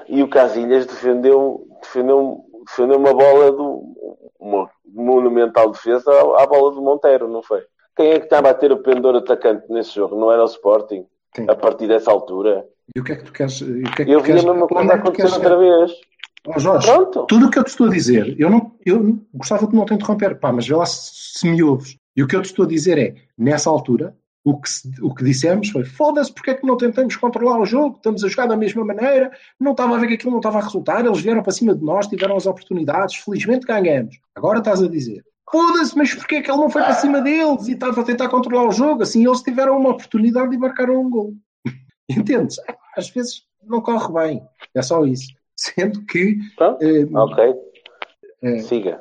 [0.09, 3.82] e o Casilhas defendeu, defendeu, defendeu uma bola do
[4.38, 7.62] uma monumental defesa à, à bola do Monteiro, não foi?
[7.96, 10.14] Quem é que estava a ter o pendor atacante nesse jogo?
[10.16, 11.07] Não era o Sporting?
[11.34, 11.46] Sim.
[11.48, 12.66] A partir dessa altura?
[12.94, 13.61] E o que é que tu queres?
[13.61, 15.92] e o que é que Eu tu vi a mesma coisa é acontecer outra vez.
[16.47, 17.26] Ó, Jorge, Pronto.
[17.26, 19.95] tudo o que eu te estou a dizer, eu não, eu gostava de não te
[19.95, 21.97] interromper, pá, mas vê lá se, se me ouves.
[22.16, 24.14] E o que eu te estou a dizer é, nessa altura,
[24.45, 24.68] o que,
[25.01, 27.97] o que dissemos foi: foda-se, porque é que não tentamos controlar o jogo?
[27.97, 30.62] Estamos a jogar da mesma maneira, não estava a ver que aquilo não estava a
[30.62, 34.18] resultar, eles vieram para cima de nós, tiveram as oportunidades, felizmente ganhamos.
[34.34, 37.66] Agora estás a dizer: foda-se, mas porque é que ele não foi para cima deles
[37.68, 39.03] e estava a tentar controlar o jogo?
[39.03, 41.32] Assim eles tiveram uma oportunidade e marcaram um gol.
[42.09, 42.59] Entendes?
[42.97, 44.42] Às vezes não corre bem,
[44.74, 45.28] é só isso.
[45.64, 46.82] Sendo que Pronto.
[46.82, 47.54] eh, Ok.
[48.42, 48.58] É.
[48.58, 49.00] Siga.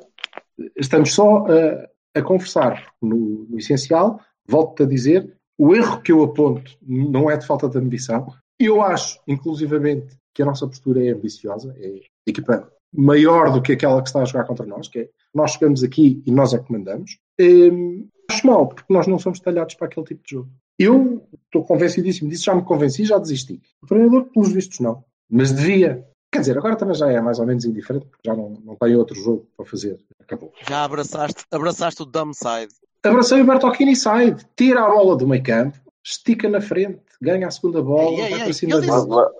[0.77, 1.89] estamos só a,
[2.19, 4.19] a conversar no, no essencial.
[4.47, 8.27] Volto-te a dizer, o erro que eu aponto não é de falta de ambição.
[8.59, 14.01] Eu acho, inclusivamente, que a nossa postura é ambiciosa, é equipa maior do que aquela
[14.01, 16.71] que está a jogar contra nós, que é nós chegamos aqui e nós é que
[16.71, 17.17] mandamos.
[17.41, 20.49] Hum, acho mal, porque nós não somos talhados para aquele tipo de jogo.
[20.79, 23.61] Eu estou convencidíssimo disso, já me convenci, já desisti.
[23.81, 25.03] O treinador, pelos vistos, não.
[25.29, 26.05] Mas devia.
[26.33, 28.95] Quer dizer, agora também já é mais ou menos indiferente, porque já não, não tem
[28.95, 29.99] outro jogo para fazer.
[30.19, 30.51] Acabou.
[30.67, 32.73] Já abraçaste, abraçaste o dumb side.
[33.03, 37.51] Abracei o Bertolini side, tira a bola do meio campo, estica na frente, ganha a
[37.51, 38.91] segunda bola, Ei, ei, vai para cima ele dele.
[38.93, 39.31] Mas, mas-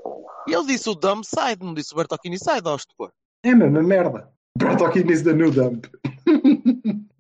[0.48, 3.12] E ele disse o dumb side, não disse o Bertolini side, ó estupor.
[3.44, 4.30] É a mesma merda.
[4.56, 5.88] Bertolini is the new dump.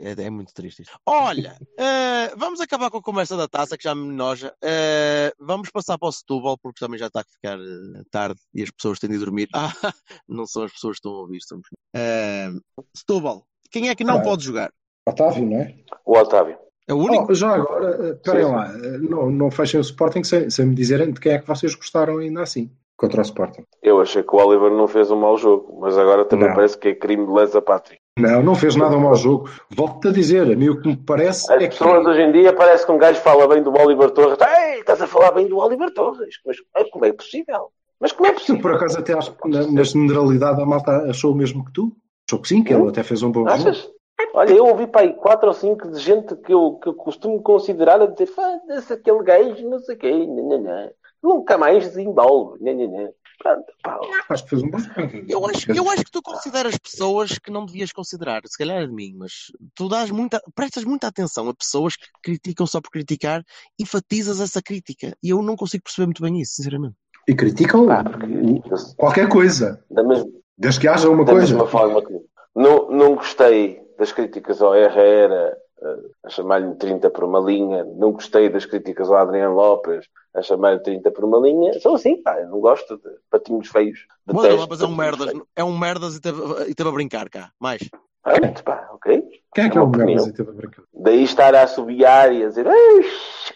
[0.00, 0.82] É, é muito triste.
[0.82, 0.98] isto.
[1.06, 4.54] Olha, eh, vamos acabar com a conversa da taça, que já me noja.
[4.62, 8.62] Eh, vamos passar para o Setúbal, porque também já está a ficar eh, tarde e
[8.62, 9.48] as pessoas têm de dormir.
[9.54, 9.72] Ah,
[10.28, 11.66] não são as pessoas que estão a ouvir, somos.
[11.94, 12.50] Eh,
[12.96, 14.22] Setúbal, quem é que não Ah.
[14.22, 14.70] pode jogar?
[15.08, 15.74] Otávio, não é?
[16.04, 16.58] o Otávio.
[16.88, 17.26] É o único?
[17.30, 18.54] Oh, já agora, esperem Sim, sim.
[18.54, 21.74] lá, não, não fechem o Sporting sem, sem me dizerem de quem é que vocês
[21.74, 23.64] gostaram ainda assim, contra o Sporting.
[23.82, 26.54] Eu achei que o Oliver não fez um mau jogo, mas agora também Não.
[26.54, 27.98] parece que é crime de lesa pátria.
[28.18, 29.50] Não, não fez nada um mau jogo.
[29.68, 31.76] Volto-te a dizer, a mim o que me parece As é que.
[31.76, 34.38] pessoas hoje em dia parece que um gajo fala bem do Oliver Torres.
[34.40, 36.40] Ei, estás a falar bem do Oliver Torres.
[36.46, 37.70] Mas ah, como é possível?
[38.00, 38.62] Mas como é possível?
[38.62, 41.92] por acaso, até acho que na, na generalidade a malta achou o mesmo que tu.
[42.26, 43.52] Achou que sim, que ele até fez um bom jogo.
[43.52, 43.90] Achas?
[44.32, 47.42] Olha, eu ouvi para aí quatro ou cinco de gente que eu, que eu costumo
[47.42, 50.92] considerar a dizer foda-se aquele gajo, não sei o quê, nha, nha, nha.
[51.26, 52.62] Nunca mais desenvolve.
[52.62, 53.10] Nha.
[53.38, 54.00] Pronto, pá.
[54.30, 54.70] Acho que fez um.
[55.28, 58.86] Eu acho, eu acho que tu consideras pessoas que não devias considerar, se calhar é
[58.86, 62.90] de mim, mas tu dás muita, prestas muita atenção a pessoas que criticam só por
[62.90, 63.44] criticar,
[63.78, 65.14] enfatizas essa crítica.
[65.22, 66.94] E eu não consigo perceber muito bem isso, sinceramente.
[67.28, 68.62] E criticam Pá, porque o-
[68.96, 71.52] qualquer coisa, da mesma, desde que haja uma da coisa.
[71.54, 72.14] mesma forma que
[72.54, 75.54] não, não gostei das críticas ao Herrera
[76.24, 80.80] a chamar-lhe 30 por uma linha, não gostei das críticas ao Adriano Lopes a chamar-lhe
[80.80, 84.00] 30 por uma linha, são assim, pá, eu não gosto de patinhos feios.
[84.26, 86.88] O Adriano Detesto Lopes é um patinhos merdas, é um merdas e teve, e teve
[86.88, 87.50] a brincar cá.
[87.60, 87.80] Mais.
[88.22, 89.22] Pronto, pá, ok.
[89.54, 90.24] Quem é que É é o uma melhor opinião.
[90.26, 90.82] das teve a brincar?
[90.92, 92.66] Daí estar a assobiar e a dizer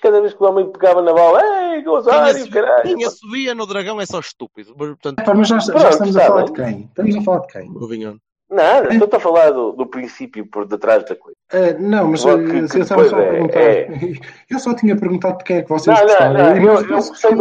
[0.01, 1.41] cada vez que o homem pegava na bola,
[1.75, 2.83] ei, Gozário, caralho.
[2.83, 4.73] quem assovia no dragão é só estúpido.
[4.79, 6.53] Mas, Portanto, Epá, mas já, já Pronto, estamos a está falar bem.
[6.53, 6.85] de quem?
[6.85, 7.71] Estamos a falar de quem?
[7.71, 8.17] o Vinhão.
[8.51, 11.37] Nada, estou a falar do, do princípio por detrás da coisa.
[11.53, 13.61] Ah, não, mas Que- eh, que eu estava só a é- perguntar.
[13.61, 13.89] é-
[14.51, 16.35] Eu só tinha perguntado quem é que vocês Não, não, gostaram.
[16.35, 17.37] não, eu, mas eu peço gostei, do,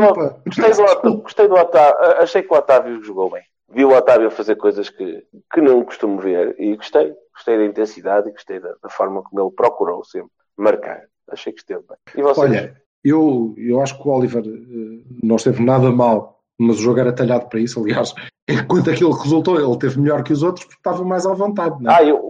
[0.45, 3.41] gostei, do, Otávio- gostei do Otávio, achei que o Otávio jogou bem.
[3.72, 7.14] Vi o Otávio fazer coisas que, que não costumo ver e gostei.
[7.34, 11.01] Gostei da intensidade e gostei da, da forma como ele procurou sempre marcar.
[11.32, 11.97] Achei que esteve bem.
[12.18, 12.38] E vocês?
[12.38, 16.99] Olha, eu, eu acho que o Oliver eh, não esteve nada mal, mas o jogo
[16.99, 17.80] era talhado para isso.
[17.82, 18.14] Aliás,
[18.49, 21.76] enquanto aquilo resultou, ele teve melhor que os outros porque estava mais à vontade.
[21.88, 21.91] É?
[21.91, 22.30] Ah, eu,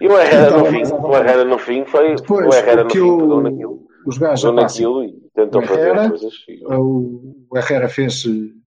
[0.00, 1.16] e o Herrera no fim, o.
[1.16, 5.14] Herrera no fim foi, Depois, o Herrera no fim pegou naquilo, Os gajos, naquilo e
[5.34, 6.34] tentou o fazer Herrera- coisas.
[6.48, 8.24] E, o o Herrera fez,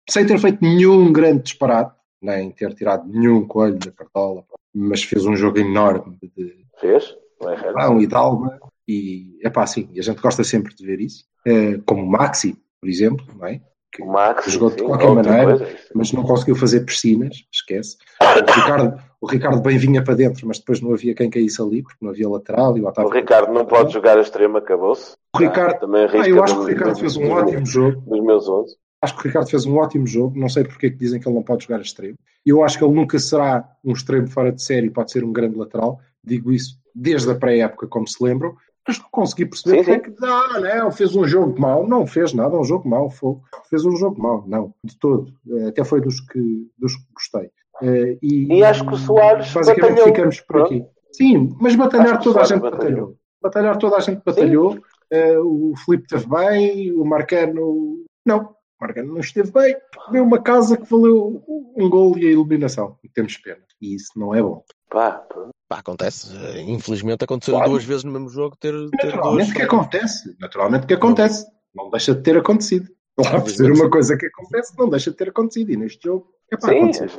[0.09, 5.25] sem ter feito nenhum grande disparate, nem ter tirado nenhum coelho da cartola, mas fez
[5.25, 7.13] um jogo enorme de fez?
[7.41, 7.73] O Herrera?
[7.73, 10.99] Não, e de alma, e é pá, assim, e a gente gosta sempre de ver
[11.01, 13.61] isso, Eh, como o Maxi, por exemplo, não é?
[13.91, 17.97] Que O Max, jogou de sim, qualquer maneira, coisa, mas não conseguiu fazer piscinas, esquece.
[18.21, 21.81] O Ricardo, o Ricardo bem vinha para dentro, mas depois não havia quem caísse ali,
[21.81, 23.09] porque não havia lateral e o O Otávio.
[23.11, 25.15] Ricardo não pode jogar a extremo, acabou-se.
[25.35, 28.01] O Ricardo, também ah, eu acho que o Ricardo do- fez um ótimo jogo.
[28.01, 28.75] Dos meus 11.
[29.01, 30.37] Acho que o Ricardo fez um ótimo jogo.
[30.39, 32.15] Não sei porque é que dizem que ele não pode jogar a extremo.
[32.45, 35.57] Eu acho que ele nunca será um extremo fora de série, pode ser um grande
[35.57, 35.99] lateral.
[36.23, 38.55] Digo isso desde a pré-época, como se lembram.
[38.89, 40.01] Mas não consegui perceber Sim, é sim.
[40.01, 41.87] que ah, não, fez um jogo mau.
[41.87, 43.07] Não fez nada, um jogo mau.
[43.11, 43.35] Foi.
[43.69, 45.31] Fez um jogo mau, não, de todo.
[45.47, 47.51] Eh, Até foi dos que, dos que gostei.
[47.83, 50.07] Eh, e, E acho que o Soares basicamente batalhou.
[50.07, 50.83] ficamos por aqui.
[51.11, 52.79] Sim, mas batalhar toda a gente batalhou.
[52.89, 53.15] batalhou.
[53.39, 54.79] Batalhar toda a gente batalhou.
[55.11, 58.03] Eh, o Filipe esteve bem, o Marcano.
[58.25, 59.75] Não, o Marcano não esteve bem.
[60.11, 61.43] Deu uma casa que valeu
[61.75, 62.97] um gol e a eliminação.
[63.03, 63.61] E temos pena.
[63.81, 64.63] E isso não é bom.
[64.89, 65.23] Pá.
[65.67, 66.33] Pá, acontece.
[66.67, 67.71] Infelizmente aconteceu Claro.
[67.71, 69.07] duas vezes no mesmo jogo ter, ter.
[69.07, 70.35] Naturalmente que acontece.
[70.39, 71.45] Naturalmente que acontece.
[71.75, 72.87] Não deixa de ter acontecido.
[73.17, 75.71] Lá por ser uma coisa que acontece, não deixa de ter acontecido.
[75.71, 77.11] E neste jogo é para Sim, gente.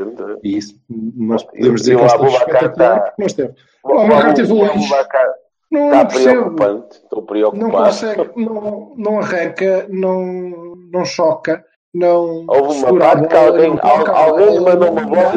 [0.42, 3.60] E isso, nós podemos dizer e que é estamos espetacular porque nós temos.
[3.84, 4.50] O Abubacar teve.
[4.50, 5.26] Abubacar
[5.70, 6.96] Não, está não preocupante.
[6.96, 7.72] Estou Não preocupado.
[7.84, 11.64] consegue, não, não arranca, não, não choca,
[11.94, 12.44] não.
[12.48, 15.32] Houve uma parte que alguém- não al- alguém mandou não uma bola.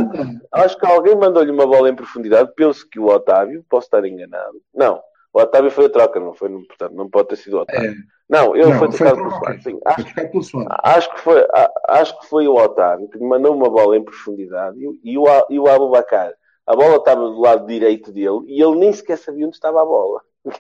[0.51, 2.51] Acho que alguém mandou-lhe uma bola em profundidade.
[2.55, 4.59] Penso que o Otávio, posso estar enganado.
[4.73, 4.99] Não,
[5.33, 6.49] o Otávio foi a troca, não foi?
[6.49, 7.91] Portanto, não pode ter sido o Otávio.
[7.91, 7.95] É,
[8.29, 9.63] Não, ele não, foi foi tocado troca, pelo Soares.
[9.63, 11.47] Sim, acho, acho, que foi,
[11.89, 15.17] acho que foi o Otávio que lhe mandou uma bola em profundidade e, o- e
[15.17, 16.33] o, e o Abubacar.
[16.65, 19.85] A bola estava do lado direito dele e ele nem sequer sabia onde estava a
[19.85, 20.21] bola.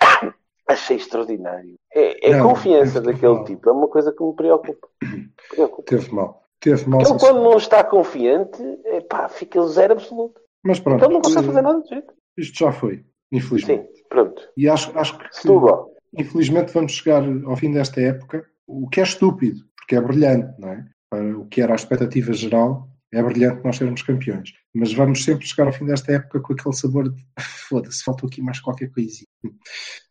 [0.66, 1.74] Achei extraordinário.
[1.94, 3.44] É, é Não, confiança daquele mal.
[3.44, 3.68] tipo.
[3.68, 4.88] É uma coisa que me preocupa.
[5.50, 5.82] preocupa.
[5.88, 6.42] Teve mal.
[6.60, 7.00] Teve mal.
[7.02, 10.40] Ele, quando não está confiante, epá, fica zero absoluto.
[10.64, 12.14] Mas pronto, Então não consegue eh, fazer nada de jeito.
[12.38, 13.94] isto já foi, infelizmente.
[13.94, 14.48] Sim, pronto.
[14.56, 15.90] E acho, acho que, Setúbal.
[16.18, 20.70] infelizmente, vamos chegar ao fim desta época, o que é estúpido, porque é brilhante, não
[20.70, 20.86] é?
[21.10, 24.50] Para o que era a expectativa geral, é brilhante nós sermos campeões.
[24.74, 27.22] Mas vamos sempre chegar ao fim desta época com aquele sabor de
[27.68, 29.26] foda-se, faltou aqui mais qualquer coisinha.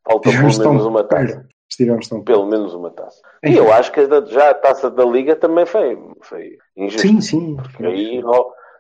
[0.06, 1.26] Falta pelo Estivemos tão menos uma taça.
[1.26, 1.54] perto.
[1.70, 3.18] Estivemos tão Pelo menos uma taça.
[3.44, 3.58] E Enfim.
[3.60, 4.02] eu acho que
[4.32, 7.08] já a taça da Liga também foi, foi injusta.
[7.08, 7.58] Sim, sim.
[7.84, 8.22] Aí,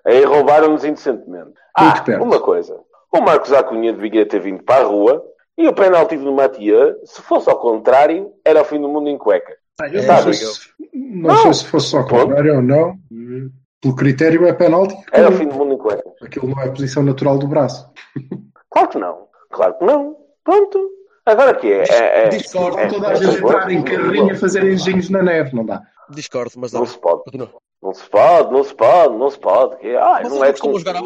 [0.05, 1.53] aí roubaram-nos indecentemente.
[1.75, 2.23] Ah, perto.
[2.23, 2.79] uma coisa.
[3.11, 5.23] O Marcos Acunha devia ter vindo para a rua
[5.57, 9.17] e o penalti do Matia, se fosse ao contrário, era o fim do mundo em
[9.17, 9.55] cueca.
[9.81, 11.41] Ah, eu É, não, sei se, não, Não.
[11.43, 12.95] sei se fosse só contrário ou não.
[13.83, 14.95] Pelo critério é penalti.
[15.11, 16.03] Era o fim do mundo em cueca.
[16.23, 17.87] Aquilo não é a posição natural do braço.
[18.71, 19.27] Claro que não.
[19.51, 20.15] Claro que não.
[20.43, 20.89] Pronto.
[21.25, 21.83] Agora que é?
[21.89, 22.79] é, é Discordo.
[22.79, 25.81] é- Toda a é- gente é- entrar em carrinha fazer engenhos na neve, não dá.
[26.09, 26.87] Discordo, mas Não não.
[26.87, 27.21] se pode.
[27.81, 29.75] Não se pode, não se pode, não se pode.
[29.77, 31.01] Que, ah, Mas não é não costumo com- jogar à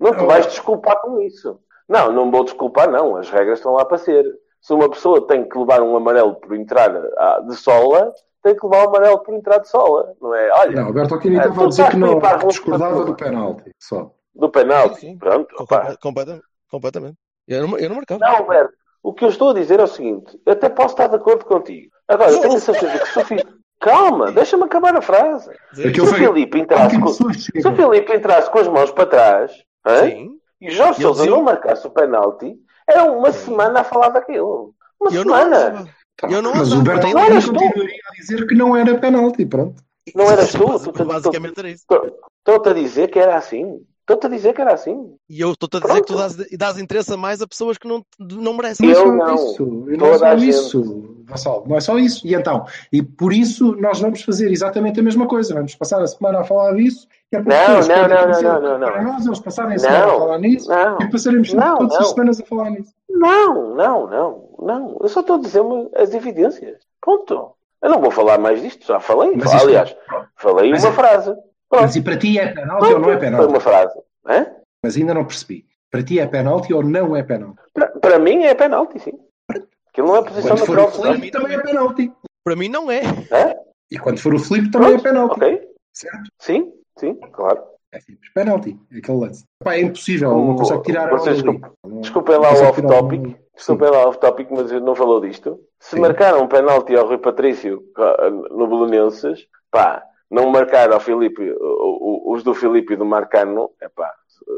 [0.00, 1.58] Não te vais desculpar com isso.
[1.88, 3.16] Não, não vou desculpar, não.
[3.16, 4.24] As regras estão lá para ser.
[4.60, 8.12] Se uma pessoa tem que levar um amarelo por entrar ah, de sola,
[8.42, 10.14] tem que levar o amarelo por entrar de sola.
[10.20, 10.50] Não é?
[10.52, 12.18] Olha, Não, Alberto Aquino Ah, estava a dizer que não
[12.48, 13.70] discordava do penalti.
[13.78, 14.10] Só.
[14.34, 14.94] do penalti.
[15.00, 15.18] Sim, sim.
[15.18, 15.54] Pronto.
[16.00, 16.42] completamente.
[16.70, 17.16] completamente.
[17.48, 18.20] Eu não, eu não marcava.
[18.20, 18.74] Não, Alberto.
[19.02, 20.38] O que eu estou a dizer é o seguinte.
[20.44, 21.90] Eu até posso estar de acordo contigo.
[22.06, 23.50] Agora, eu tenho a certeza que se o Filipe...
[23.80, 25.50] Calma, deixa-me acabar a frase.
[25.72, 27.08] Se o Filipe entrasse com...
[27.08, 29.52] susto, Se o Filipe entrasse com as mãos para trás?
[30.02, 30.38] Sim.
[30.60, 32.54] e Jorge dizia- não marcasse o penalti,
[32.86, 33.46] era uma Sim.
[33.46, 34.74] semana a falar daquilo.
[35.00, 35.84] Uma Eu não semana.
[36.20, 37.58] Tá, Eu não Mas o Não tu.
[37.58, 39.46] continuaria a dizer que não era penalti.
[39.46, 39.82] Pronto.
[40.14, 41.84] Não tu, Basi- tu- tu- Basicamente era isso.
[42.38, 43.80] Estou-te a dizer que era assim.
[44.00, 45.14] Estou-te a dizer que era assim.
[45.28, 47.86] E eu estou-te a dizer que tu dás, dás interesse a mais a pessoas que
[47.86, 48.88] não, não merecem.
[48.88, 49.34] Não é Eu só não.
[49.34, 49.66] isso.
[49.66, 51.64] Não é Toda só isso, Vassal.
[51.68, 52.26] Não é só isso.
[52.26, 55.54] E então, e por isso nós vamos fazer exatamente a mesma coisa.
[55.54, 57.06] Vamos passar a semana a falar disso.
[57.30, 58.88] Que é para Não, não, quando não, não, não, não.
[58.92, 60.98] Para nós, eles passarem a semana Não, a falar nisso não.
[61.00, 62.00] e passaremos Não, todas não.
[62.00, 62.92] as semanas a falar nisso.
[63.08, 64.98] Não, não, não, não.
[65.00, 65.62] Eu só estou a dizer
[65.96, 66.78] as evidências.
[67.00, 67.52] Ponto.
[67.82, 69.32] Eu não vou falar mais disto, já falei.
[69.36, 69.96] Mas Aliás,
[70.36, 71.30] falei Mas uma é- frase.
[71.68, 71.82] Pronto.
[71.82, 73.46] Mas e para ti é penalti ou não é Foi penalti?
[73.48, 73.94] uma frase.
[74.26, 74.46] Hã?
[74.82, 75.64] Mas ainda não percebi.
[75.88, 77.60] Para ti é penalti ou não é penalti?
[77.72, 79.12] Para, para mim é penalti, sim.
[79.88, 80.88] Aquilo não é posição Quando for natural.
[80.88, 82.12] o do Felipe também é penalti.
[82.44, 83.02] Para mim não é.
[83.02, 83.54] Hã?
[83.90, 85.32] E quando for o Felipe também é Pronto, penalti.
[85.36, 85.68] Ok?
[85.92, 86.30] Certo?
[86.40, 87.60] Sim, sim, claro.
[87.92, 88.32] É simples.
[88.32, 88.78] Penalti.
[88.92, 89.44] É aquele lance.
[89.64, 90.30] Pá, é impossível.
[90.30, 91.74] Não consegue tirar Vocês desculpem- dali.
[91.94, 93.36] Não- Desculpem lá o off-topic.
[93.56, 95.58] Desculpem lá o off-topic, mas eu não falou disto.
[95.80, 96.00] Se Sim.
[96.00, 102.44] marcaram um penalti ao Rui Patrício ah, no Belenenses, pá, não marcar ao Filipe, os
[102.44, 104.08] do Filipe e do Marcano, é pá,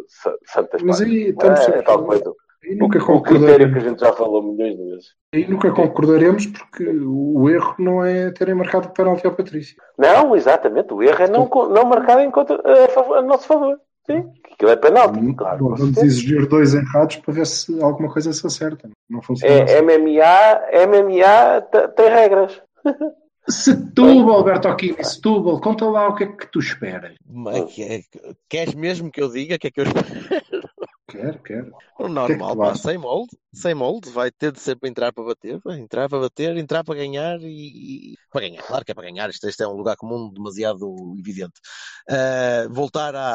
[0.08, 2.34] sa- santas Mas aí estamos É, sempre- é tal coisa.
[2.64, 3.82] Aí nunca O critério que a concordaremos.
[3.84, 5.06] gente já falou milhões de vezes.
[5.34, 9.76] Aí nunca concordaremos porque o erro não é terem marcado o penalti ao Patrício.
[9.98, 10.92] Não, exatamente.
[10.94, 13.78] O erro é não, não marcar em contra, a, favor- a nosso favor.
[14.04, 15.58] Sim, que aquilo é penalti, claro.
[15.64, 18.90] Bom, vamos exigir dois errados para ver se alguma coisa se acerta.
[19.08, 19.74] Não funciona assim.
[19.74, 22.60] É, MMA, MMA te- tem regras.
[23.48, 27.14] Setúbal, Alberto Aquino, Setúbal, conta lá o que é que tu esperas.
[27.28, 28.00] Mas é-
[28.48, 30.68] Queres mesmo que eu diga o que é que eu espero?
[31.12, 31.66] Quero, quero.
[31.68, 35.12] O que é que normal, pá, sem molde, sem molde, vai ter de sempre entrar
[35.12, 38.92] para bater, vai entrar para bater, entrar para ganhar e, e- para ganhar, claro que
[38.92, 41.60] é para ganhar, isto, isto é um lugar comum demasiado evidente.
[42.08, 43.30] Ah, voltar à,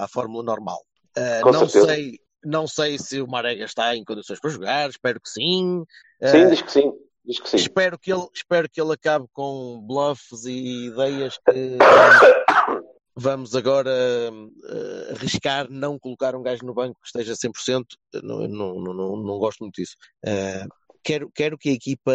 [0.00, 0.80] à, à fórmula normal.
[1.42, 1.86] Com não certeza.
[1.86, 5.84] sei, não sei se o Marega está em condições para jogar, espero que sim.
[6.24, 6.92] Sim, Ah, diz que sim.
[7.24, 7.56] Diz que sim.
[7.56, 11.78] Espero que ele, espero que ele acabe com bluffs e ideias que,
[13.14, 17.84] vamos agora uh, arriscar não colocar um gajo no banco que esteja 100%.
[18.22, 19.96] Não, não, não, não gosto muito disso.
[20.24, 20.68] Uh,
[21.02, 22.12] quero, quero que a equipa.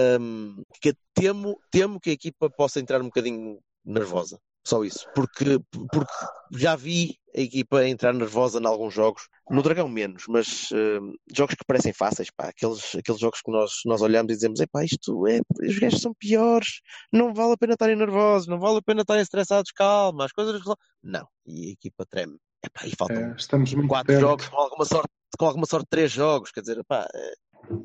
[0.81, 4.39] Que temo, temo que a equipa possa entrar um bocadinho nervosa.
[4.67, 5.07] Só isso.
[5.15, 5.59] Porque,
[5.93, 6.11] porque
[6.51, 9.29] já vi a equipa entrar nervosa em alguns jogos.
[9.49, 12.49] No Dragão menos, mas uh, jogos que parecem fáceis, pá.
[12.49, 16.13] Aqueles, aqueles jogos que nós, nós olhamos e dizemos, epá, isto é, os gajos são
[16.13, 16.81] piores,
[17.13, 20.61] não vale a pena estarem nervosos, não vale a pena estarem estressados, calma, as coisas
[21.01, 22.37] Não, e a equipa treme.
[22.65, 24.19] Epá, e faltam é, estamos muito quatro perto.
[24.19, 25.09] jogos, com alguma sorte,
[25.39, 27.07] com alguma sorte três jogos, quer dizer, epá,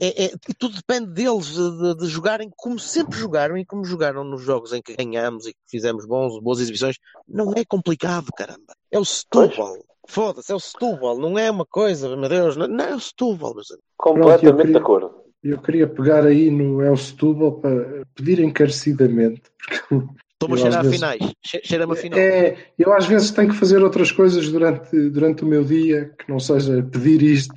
[0.00, 4.42] é, é, tudo depende deles, de, de, jogarem como sempre jogaram e como jogaram nos
[4.42, 6.96] jogos em que ganhamos e que fizemos bons, boas exibições.
[7.28, 8.74] Não é complicado, caramba.
[8.90, 9.78] É o Setúbal.
[10.06, 11.18] Foda-se, é o Setúbal.
[11.18, 12.56] Não é uma coisa, meu Deus.
[12.56, 13.86] Não, não é o Setúbal, meus amigos.
[13.96, 15.14] Completamente queria, de acordo.
[15.42, 19.42] Eu queria pegar aí no El Setúbal para pedir encarecidamente,
[19.88, 20.06] porque
[20.42, 20.96] Estou-me a cheirar a vezes...
[20.96, 21.34] finais.
[21.44, 22.18] Cheira-me a final.
[22.18, 26.28] É, eu às vezes tenho que fazer outras coisas durante, durante o meu dia, que
[26.28, 27.54] não seja pedir isto,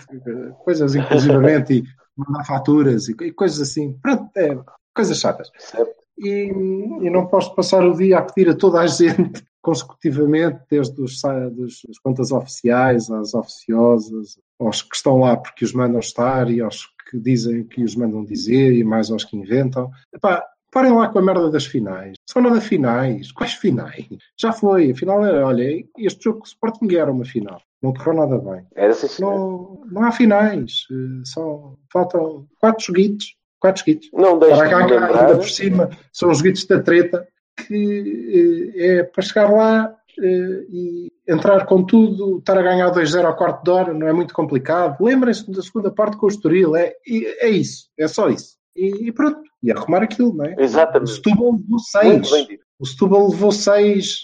[0.63, 1.83] coisas inclusivamente, e
[2.17, 3.93] mandar faturas e, e coisas assim.
[4.01, 4.57] Pronto, é,
[4.93, 5.51] coisas chatas.
[6.17, 6.49] E,
[7.01, 11.21] e, não posso passar o dia a pedir a toda a gente consecutivamente, desde os,
[11.51, 16.61] dos, as contas oficiais às oficiosas, aos que estão lá porque os mandam estar e
[16.61, 19.89] aos que dizem que os mandam dizer e mais aos que inventam.
[20.13, 22.15] Epá, parem lá com a merda das finais.
[22.29, 23.31] São nada finais.
[23.31, 24.05] Quais finais?
[24.39, 24.91] Já foi.
[24.91, 27.61] Afinal era, olha, este jogo Sporting era uma final.
[27.85, 28.65] Não correu nada bem.
[28.75, 30.87] Era assim, não, não há finais.
[30.91, 33.35] Eh, são, faltam quatro joguitos.
[33.59, 34.09] Quatro joguitos.
[34.11, 37.27] Não deixa para cá, cá, ainda por cima, são os joguitos da treta
[37.67, 43.23] que eh, é para chegar lá eh, e entrar com tudo, estar a ganhar 2-0
[43.23, 44.99] ao quarto de hora, não é muito complicado.
[44.99, 48.55] Lembrem-se da segunda parte com o Estoril, é, é isso, é só isso.
[48.75, 50.55] E, e pronto, e arrumar aquilo, não é?
[50.57, 51.11] Exatamente.
[51.11, 52.29] O Setúbal levou 6.
[52.79, 54.21] O Setúbal levou 6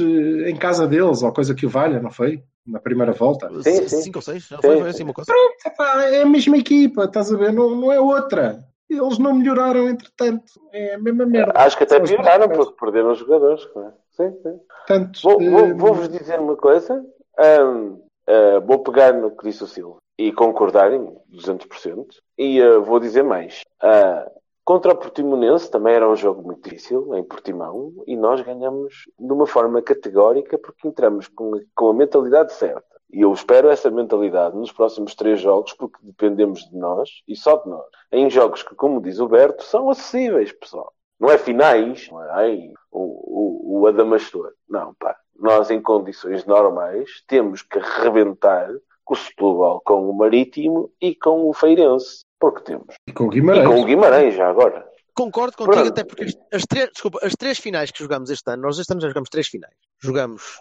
[0.48, 2.44] em casa deles, ou coisa que o valha, não foi?
[2.66, 3.50] Na primeira volta.
[3.62, 4.02] Sim, sim.
[4.02, 4.48] Cinco ou seis?
[4.48, 5.32] Já foi, foi assim uma coisa?
[5.32, 7.52] Pronto, é a mesma equipa, estás a ver?
[7.52, 8.64] Não, não é outra.
[8.90, 10.52] Eles não melhoraram, entretanto.
[10.74, 11.54] É a mesma merda.
[11.56, 13.62] Acho que até pioraram porque perderam os jogadores.
[13.64, 13.92] É?
[14.12, 14.60] Sim, sim.
[14.68, 17.04] Portanto, vou, vou, vou-vos dizer uma coisa.
[17.40, 22.06] Um, uh, vou pegar no que disse o Silva e concordar em 200%.
[22.38, 23.62] E uh, vou dizer mais.
[23.82, 24.30] Uh,
[24.72, 29.34] Contra o Portimonense também era um jogo muito difícil, em Portimão, e nós ganhamos de
[29.34, 32.82] uma forma categórica porque entramos com, com a mentalidade certa.
[33.12, 37.58] E eu espero essa mentalidade nos próximos três jogos, porque dependemos de nós e só
[37.58, 37.86] de nós.
[38.14, 40.94] Em jogos que, como diz o Berto, são acessíveis, pessoal.
[41.20, 44.54] Não é finais, não é ai, o, o, o Adamastor.
[44.70, 45.18] Não, pá.
[45.38, 48.70] Nós, em condições normais, temos que rebentar
[49.04, 52.22] com o Setúbal, com o Marítimo e com o Feirense.
[52.40, 52.96] Porque temos.
[53.08, 53.64] E com o Guimarães.
[53.64, 54.90] E com o Guimarães, já agora.
[55.14, 55.90] Concordo contigo, Pronto.
[55.90, 59.02] até porque as três, desculpa, as três finais que jogamos este ano, nós este ano
[59.02, 59.76] já jogamos três finais.
[60.00, 60.60] Jogamos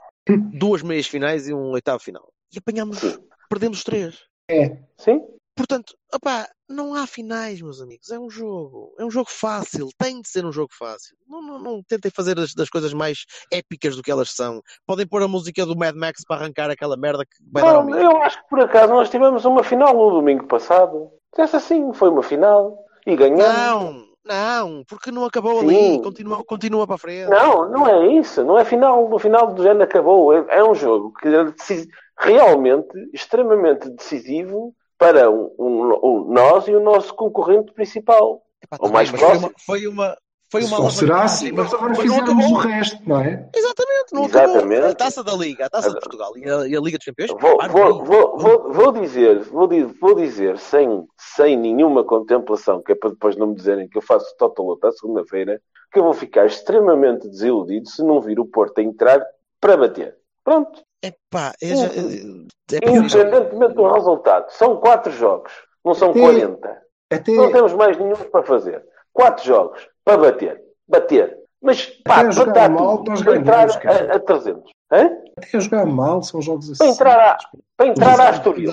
[0.53, 2.29] duas meias finais e um oitavo final.
[2.53, 3.17] E apanhamos, Sim.
[3.49, 4.19] perdemos os três.
[4.49, 4.77] É.
[4.99, 5.23] Sim.
[5.61, 8.11] Portanto, opá, não há finais, meus amigos.
[8.11, 8.95] É um jogo.
[8.99, 9.89] É um jogo fácil.
[9.99, 11.15] Tem de ser um jogo fácil.
[11.29, 14.63] Não, não, não tentem fazer as, das coisas mais épicas do que elas são.
[14.87, 17.77] Podem pôr a música do Mad Max para arrancar aquela merda que vai não, dar
[17.77, 18.01] ao meio.
[18.01, 21.11] Eu acho que por acaso nós tivemos uma final no domingo passado.
[21.37, 22.79] Essa sim, foi uma final.
[23.07, 23.45] E ganhamos.
[23.45, 25.67] Não, não, porque não acabou sim.
[25.67, 26.03] ali.
[26.03, 27.29] Continua, continua para a frente.
[27.29, 28.43] Não, não é isso.
[28.43, 29.11] Não é final.
[29.11, 30.33] No final do género acabou.
[30.33, 31.87] É, é um jogo que é
[32.17, 38.43] realmente extremamente decisivo para um, um, um, nós e o nosso concorrente principal.
[38.63, 39.51] Epá, tá o mais próximo.
[39.65, 40.15] Foi uma,
[40.51, 43.49] foi uma, foi uma Só será assim, mas agora fizemos o resto, não é?
[43.57, 44.75] Exatamente, não Exatamente.
[44.75, 44.91] acabou.
[44.91, 47.31] A taça da Liga, a taça de Portugal e a, e a Liga dos Campeões.
[47.31, 49.67] Vou, vou, vou, vou, vou dizer, vou,
[49.99, 54.03] vou dizer sem, sem nenhuma contemplação, que é para depois não me dizerem que eu
[54.03, 58.81] faço Totoloto à segunda-feira, que eu vou ficar extremamente desiludido se não vir o Porto
[58.81, 59.25] a entrar
[59.59, 60.15] para bater.
[60.45, 60.83] Pronto.
[61.03, 65.53] Epá, é, já, é Independentemente do resultado, são quatro jogos,
[65.85, 66.83] não são até, 40.
[67.11, 67.33] Até...
[67.33, 68.85] Não temos mais nenhum para fazer.
[69.13, 70.63] Quatro jogos para bater.
[70.87, 71.39] Bater.
[71.63, 74.71] Mas pá, até bater mal, tudo, para entrar a, a 300.
[74.93, 75.11] Hã?
[75.37, 76.79] Até jogar mal são jogos assim.
[76.79, 77.39] Para entrar a,
[77.77, 78.73] para entrar a Astoril.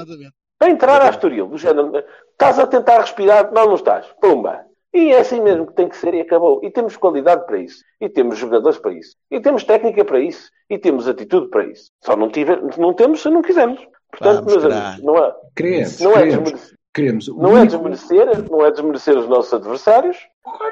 [0.59, 1.47] Para entrar a Astoril.
[1.47, 1.91] Do género,
[2.31, 4.05] estás a tentar respirar, não, não estás.
[4.19, 4.66] Pumba.
[4.93, 6.59] E é assim mesmo que tem que ser e acabou.
[6.63, 7.83] E temos qualidade para isso.
[7.99, 9.15] E temos jogadores para isso.
[9.29, 10.49] E temos técnica para isso.
[10.69, 11.91] E temos atitude para isso.
[12.03, 13.85] Só não, tiver, não temos se não quisermos.
[14.11, 17.27] Portanto, Vamos, meus amigos, não é, queremos, não, é desmerecer, queremos.
[17.27, 20.17] não é desmerecer, não é desmerecer os nossos adversários.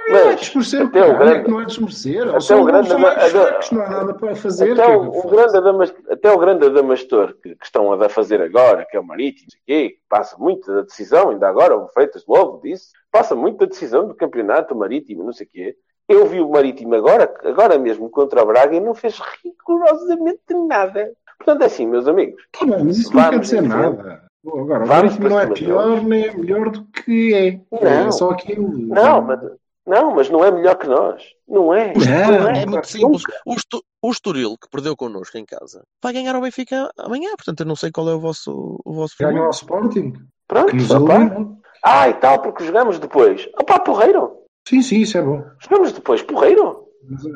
[0.10, 2.36] Não é desmerecer, até o grande, não é desmerecer.
[2.36, 4.72] Até o grande, não há nada para fazer.
[4.72, 8.86] Até, é o, grande Adamastor, até o grande Adamastor que, que estão a fazer agora,
[8.90, 12.92] que é o Marítimo, que passa muito da decisão, ainda agora o Freitas logo disse,
[13.12, 15.76] passa muito da decisão do campeonato marítimo, não sei o quê.
[16.08, 21.12] Eu vi o Marítimo agora, agora mesmo contra o Braga e não fez rigorosamente nada.
[21.38, 22.42] Portanto, é assim, meus amigos.
[22.52, 24.25] Tá bem, mas isso não quer dizer nada.
[24.48, 27.62] Agora, Vamos não é pior nem é melhor do que é.
[27.72, 28.08] Não.
[28.08, 28.70] É só aquilo.
[28.88, 29.40] Não, mas,
[29.88, 31.24] não, mas não é melhor que nós.
[31.48, 31.94] Não é.
[31.94, 33.24] Não, É muito simples.
[33.24, 33.42] Nunca.
[33.46, 37.30] O, Estu- o Estoril, que perdeu connosco em casa, vai ganhar ao Benfica amanhã.
[37.36, 39.46] Portanto, eu não sei qual é o vosso, o vosso Ganham futebol.
[39.46, 41.58] ao Sporting, que Pronto, nos eliminou.
[41.84, 43.48] Ah, e tal, porque jogamos depois.
[43.60, 44.32] Opá, porreiro.
[44.68, 45.44] Sim, sim, isso é bom.
[45.60, 46.86] Jogamos depois, porreiro.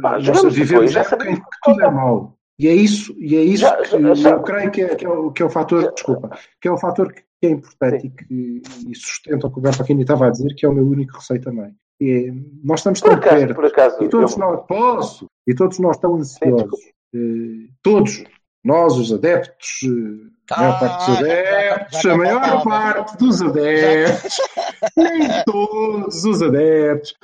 [0.01, 1.39] Pá, Nós jogamos depois, já sabemos.
[1.39, 2.35] que tudo é mau.
[2.59, 5.05] E é isso, e é isso Já- que já- já- eu creio que é, que
[5.05, 8.09] é o, que é o fator, desculpa, que é o fator que é importante e
[8.09, 11.15] que e sustenta o que o Bertolini estava a dizer, que é o meu único
[11.15, 11.73] receio também.
[12.01, 12.33] É,
[12.63, 14.03] nós estamos Por tão acaso, perto acaso.
[14.03, 16.79] e todos eu- nós, posso, e todos nós tão ansiosos,
[17.15, 18.23] eh, todos,
[18.63, 22.63] nós os adeptos, eh, a maior Ah, parte dos já- já- adeptos, já a maior
[22.63, 24.37] parte dos adeptos,
[24.97, 27.15] nem todos os adeptos,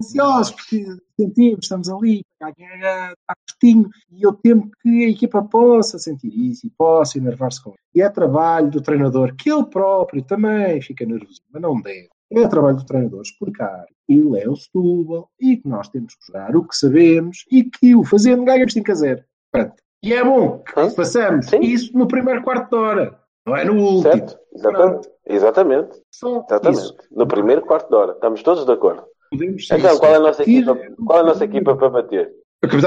[0.00, 0.84] ansiosos porque
[1.18, 6.28] sentimos, estamos ali, a ganhar, está pertinho, e eu temo que a equipa possa sentir
[6.28, 7.78] isso e possa enervar-se com isso.
[7.94, 12.08] E é trabalho do treinador, que ele próprio também fica nervoso, mas não deve.
[12.30, 16.54] É trabalho do treinador explicar ele é o Setúbal e que nós temos que jogar
[16.54, 19.24] o que sabemos e que o fazendo ganhamos 5 a 0.
[19.50, 19.74] Pronto.
[20.02, 20.94] E é bom que Sim.
[20.94, 21.60] façamos Sim.
[21.60, 24.02] isso no primeiro quarto de hora, não é no último.
[24.02, 24.38] Certo?
[24.54, 25.08] Exatamente.
[25.26, 26.02] Exatamente.
[26.14, 26.78] Exatamente.
[26.78, 26.96] isso.
[27.10, 28.12] No primeiro quarto de hora.
[28.12, 29.04] Estamos todos de acordo.
[29.30, 32.30] Podemos Então, qual é a nossa equipa, qual é a nossa equipa para bater?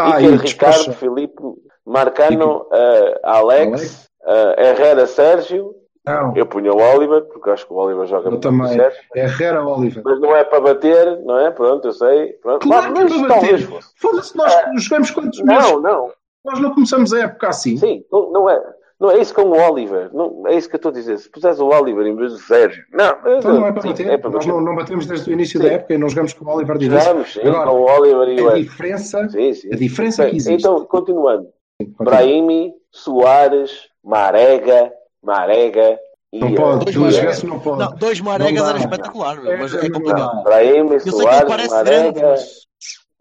[0.02, 0.94] Ah, e Ricardo.
[0.94, 1.42] Filipe,
[1.86, 5.76] Marcano, eh, Alex, eh, Herrera, Sérgio.
[6.06, 8.74] Não, Eu punha o Oliver, porque acho que o Oliver joga eu muito também.
[8.74, 8.98] certo.
[9.16, 10.02] É Herrera Oliver.
[10.04, 11.52] Mas não é para bater, não é?
[11.52, 12.34] Pronto, eu sei.
[12.42, 12.68] Pronto.
[12.68, 13.70] Claro que é mas para bater.
[13.98, 15.72] Foda-se, nós jogamos quantos meses?
[15.72, 16.12] Não, não.
[16.44, 17.78] Nós não começamos a época assim.
[17.78, 18.60] Sim, não, não é.
[19.02, 20.12] Não é isso com o Oliver.
[20.14, 21.18] Não, é isso que eu estou a dizer.
[21.18, 22.84] Se puseres o Oliver em vez do Sérgio.
[22.94, 24.08] Não, Então não é para bater.
[24.08, 24.48] é para Nós bater.
[24.54, 25.68] não, não batemos desde o início Sim.
[25.68, 26.86] da época e não jogamos com o Oliver de.
[26.86, 29.70] Jogamos, sim, Agora, com o Oliver e o A diferença, Sim, sim.
[29.74, 30.54] a diferença que existe.
[30.54, 31.48] Então, continuando.
[31.80, 32.06] Continua.
[32.06, 34.94] Brahimi, Soares, Marega,
[35.24, 36.00] Marega
[36.32, 36.40] e.
[36.40, 37.36] Não eh, pode, Dois duas Maregas.
[37.36, 37.80] vezes não pode.
[37.80, 40.44] Não, dois Maregas era espetacular, meu, mas É, é complicado.
[40.44, 42.68] Brahimi, Soares, Marega mas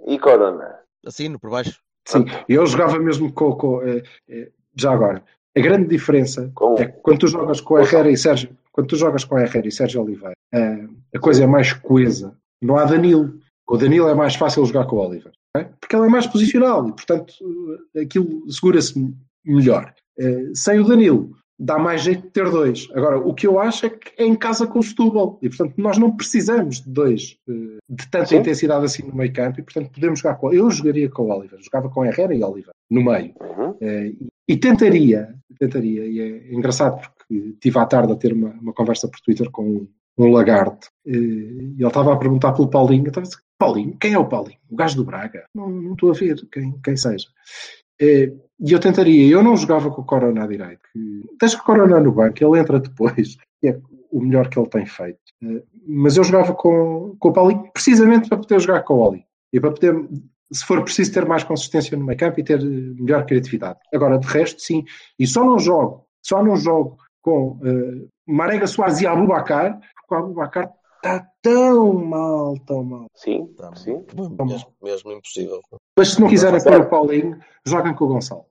[0.07, 0.75] e Corona.
[1.07, 1.81] assim, por baixo.
[2.07, 3.53] Sim, eu jogava mesmo com.
[3.57, 5.23] com eh, eh, já agora,
[5.61, 9.25] a grande diferença é que quando tu jogas com Herrera e Sérgio, quando tu jogas
[9.25, 12.35] com Herrera e Sérgio Oliveira, eh, a coisa é mais coesa.
[12.63, 13.39] Não há Danilo.
[13.67, 15.33] Com o Danilo é mais fácil jogar com o Oliver,
[15.81, 17.35] porque ele é mais posicional e, portanto,
[17.95, 19.93] eh, aquilo segura-se melhor.
[20.19, 22.89] Eh, sem o Danilo, dá mais jeito de ter dois.
[22.95, 25.75] Agora, o que eu acho é que é em casa com o Setúbal e, portanto,
[25.77, 28.39] nós não precisamos de dois de tanta Sim.
[28.39, 30.53] intensidade assim no meio campo e, portanto, podemos jogar com.
[30.53, 33.35] Eu jogaria com o Oliver, jogava com Herrera e Oliver no meio.
[33.41, 33.77] Uhum.
[34.51, 38.73] E- e tentaria, tentaria, e é engraçado porque estive à tarde a ter uma, uma
[38.73, 39.87] conversa por Twitter com
[40.19, 41.11] um, lagarto e
[41.79, 43.05] ele estava a perguntar pelo Paulinho.
[43.05, 44.59] Eu estava a dizer, Paulinho, quem é o Paulinho?
[44.71, 45.45] O gajo do Braga?
[45.55, 47.27] Não, não estou a ver quem, quem seja.
[48.01, 48.33] E
[48.73, 50.81] eu tentaria, eu não jogava com o Corona à direita.
[51.41, 53.81] Deixa o Corona no banco, ele entra depois, que é
[54.11, 55.19] o melhor que ele tem feito.
[55.43, 59.25] Eh, Mas eu jogava com, com o Paulinho precisamente para poder jogar com o Oli
[59.53, 59.95] e para poder,
[60.53, 63.79] se for preciso, ter mais consistência no meio campo e ter eh, melhor criatividade.
[63.95, 64.85] Agora, de resto, sim.
[65.19, 70.19] E só não jogo, só não jogo com eh, Marega Soares e Abubacar, porque o
[70.19, 73.07] Abubacar está tão mal, tão mal.
[73.15, 74.05] Sim, Tá, sim.
[74.15, 75.61] Mesmo, mesmo impossível.
[75.97, 78.45] Mas se não quiserem pôr o Paulinho, joguem com o Gonçalo.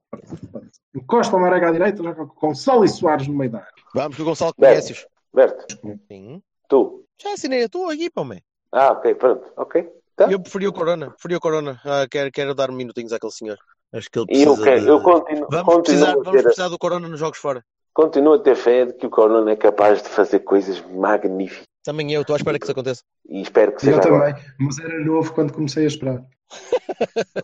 [0.96, 3.70] Encosta o Marega à direita, joga com o Gonçalo e Soares no meio da área.
[3.94, 4.70] Vamos que o Gonçalo Bem.
[4.70, 5.06] conhece-os.
[5.34, 5.78] Berto,
[6.08, 6.42] Sim.
[6.68, 7.04] tu.
[7.22, 8.42] Já assinei a tua equipa, homem.
[8.72, 9.52] Ah, ok, pronto.
[9.58, 9.88] Ok.
[10.20, 10.30] Tá.
[10.30, 11.12] Eu preferi o Corona.
[11.12, 11.80] Preferi o Corona.
[11.86, 13.58] Ah, quero, quero dar minutinhos àquele senhor.
[13.94, 14.64] Acho que ele E eu, precisa.
[14.66, 17.38] quero, de- eu continuo, Vamos, precisar, continuo, a vamos ter, precisar do Corona nos jogos
[17.40, 17.64] fora.
[17.94, 21.64] continuo a ter fé de que o Corona é capaz de fazer coisas magníficas.
[21.86, 23.02] Também eu, estou à espera que isso aconteça.
[23.30, 24.34] E espero que seja Eu agora.
[24.34, 26.22] também, mas era novo quando comecei a esperar.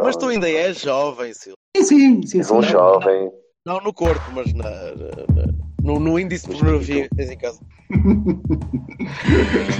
[0.00, 1.58] Mas tu ainda és jovem, Sil.
[1.76, 2.38] Sim, sim, sim.
[2.38, 2.68] És um sim.
[2.68, 3.30] jovem.
[3.66, 5.52] Não no corpo, mas na- na-
[5.82, 7.58] no, no índice de pornografia que tens em casa.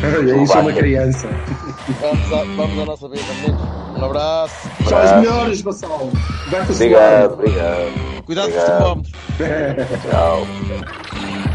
[0.02, 1.28] Olha, isso é uma criança.
[2.00, 3.60] Vamos, à, vamos à nossa vida, meninos.
[3.96, 4.68] Um abraço.
[4.88, 6.10] Só os melhores, Vassal.
[6.50, 8.24] Vai-te Obrigado, obrigado.
[8.24, 9.12] Cuidado com os termómetros.
[10.10, 11.53] Tchau.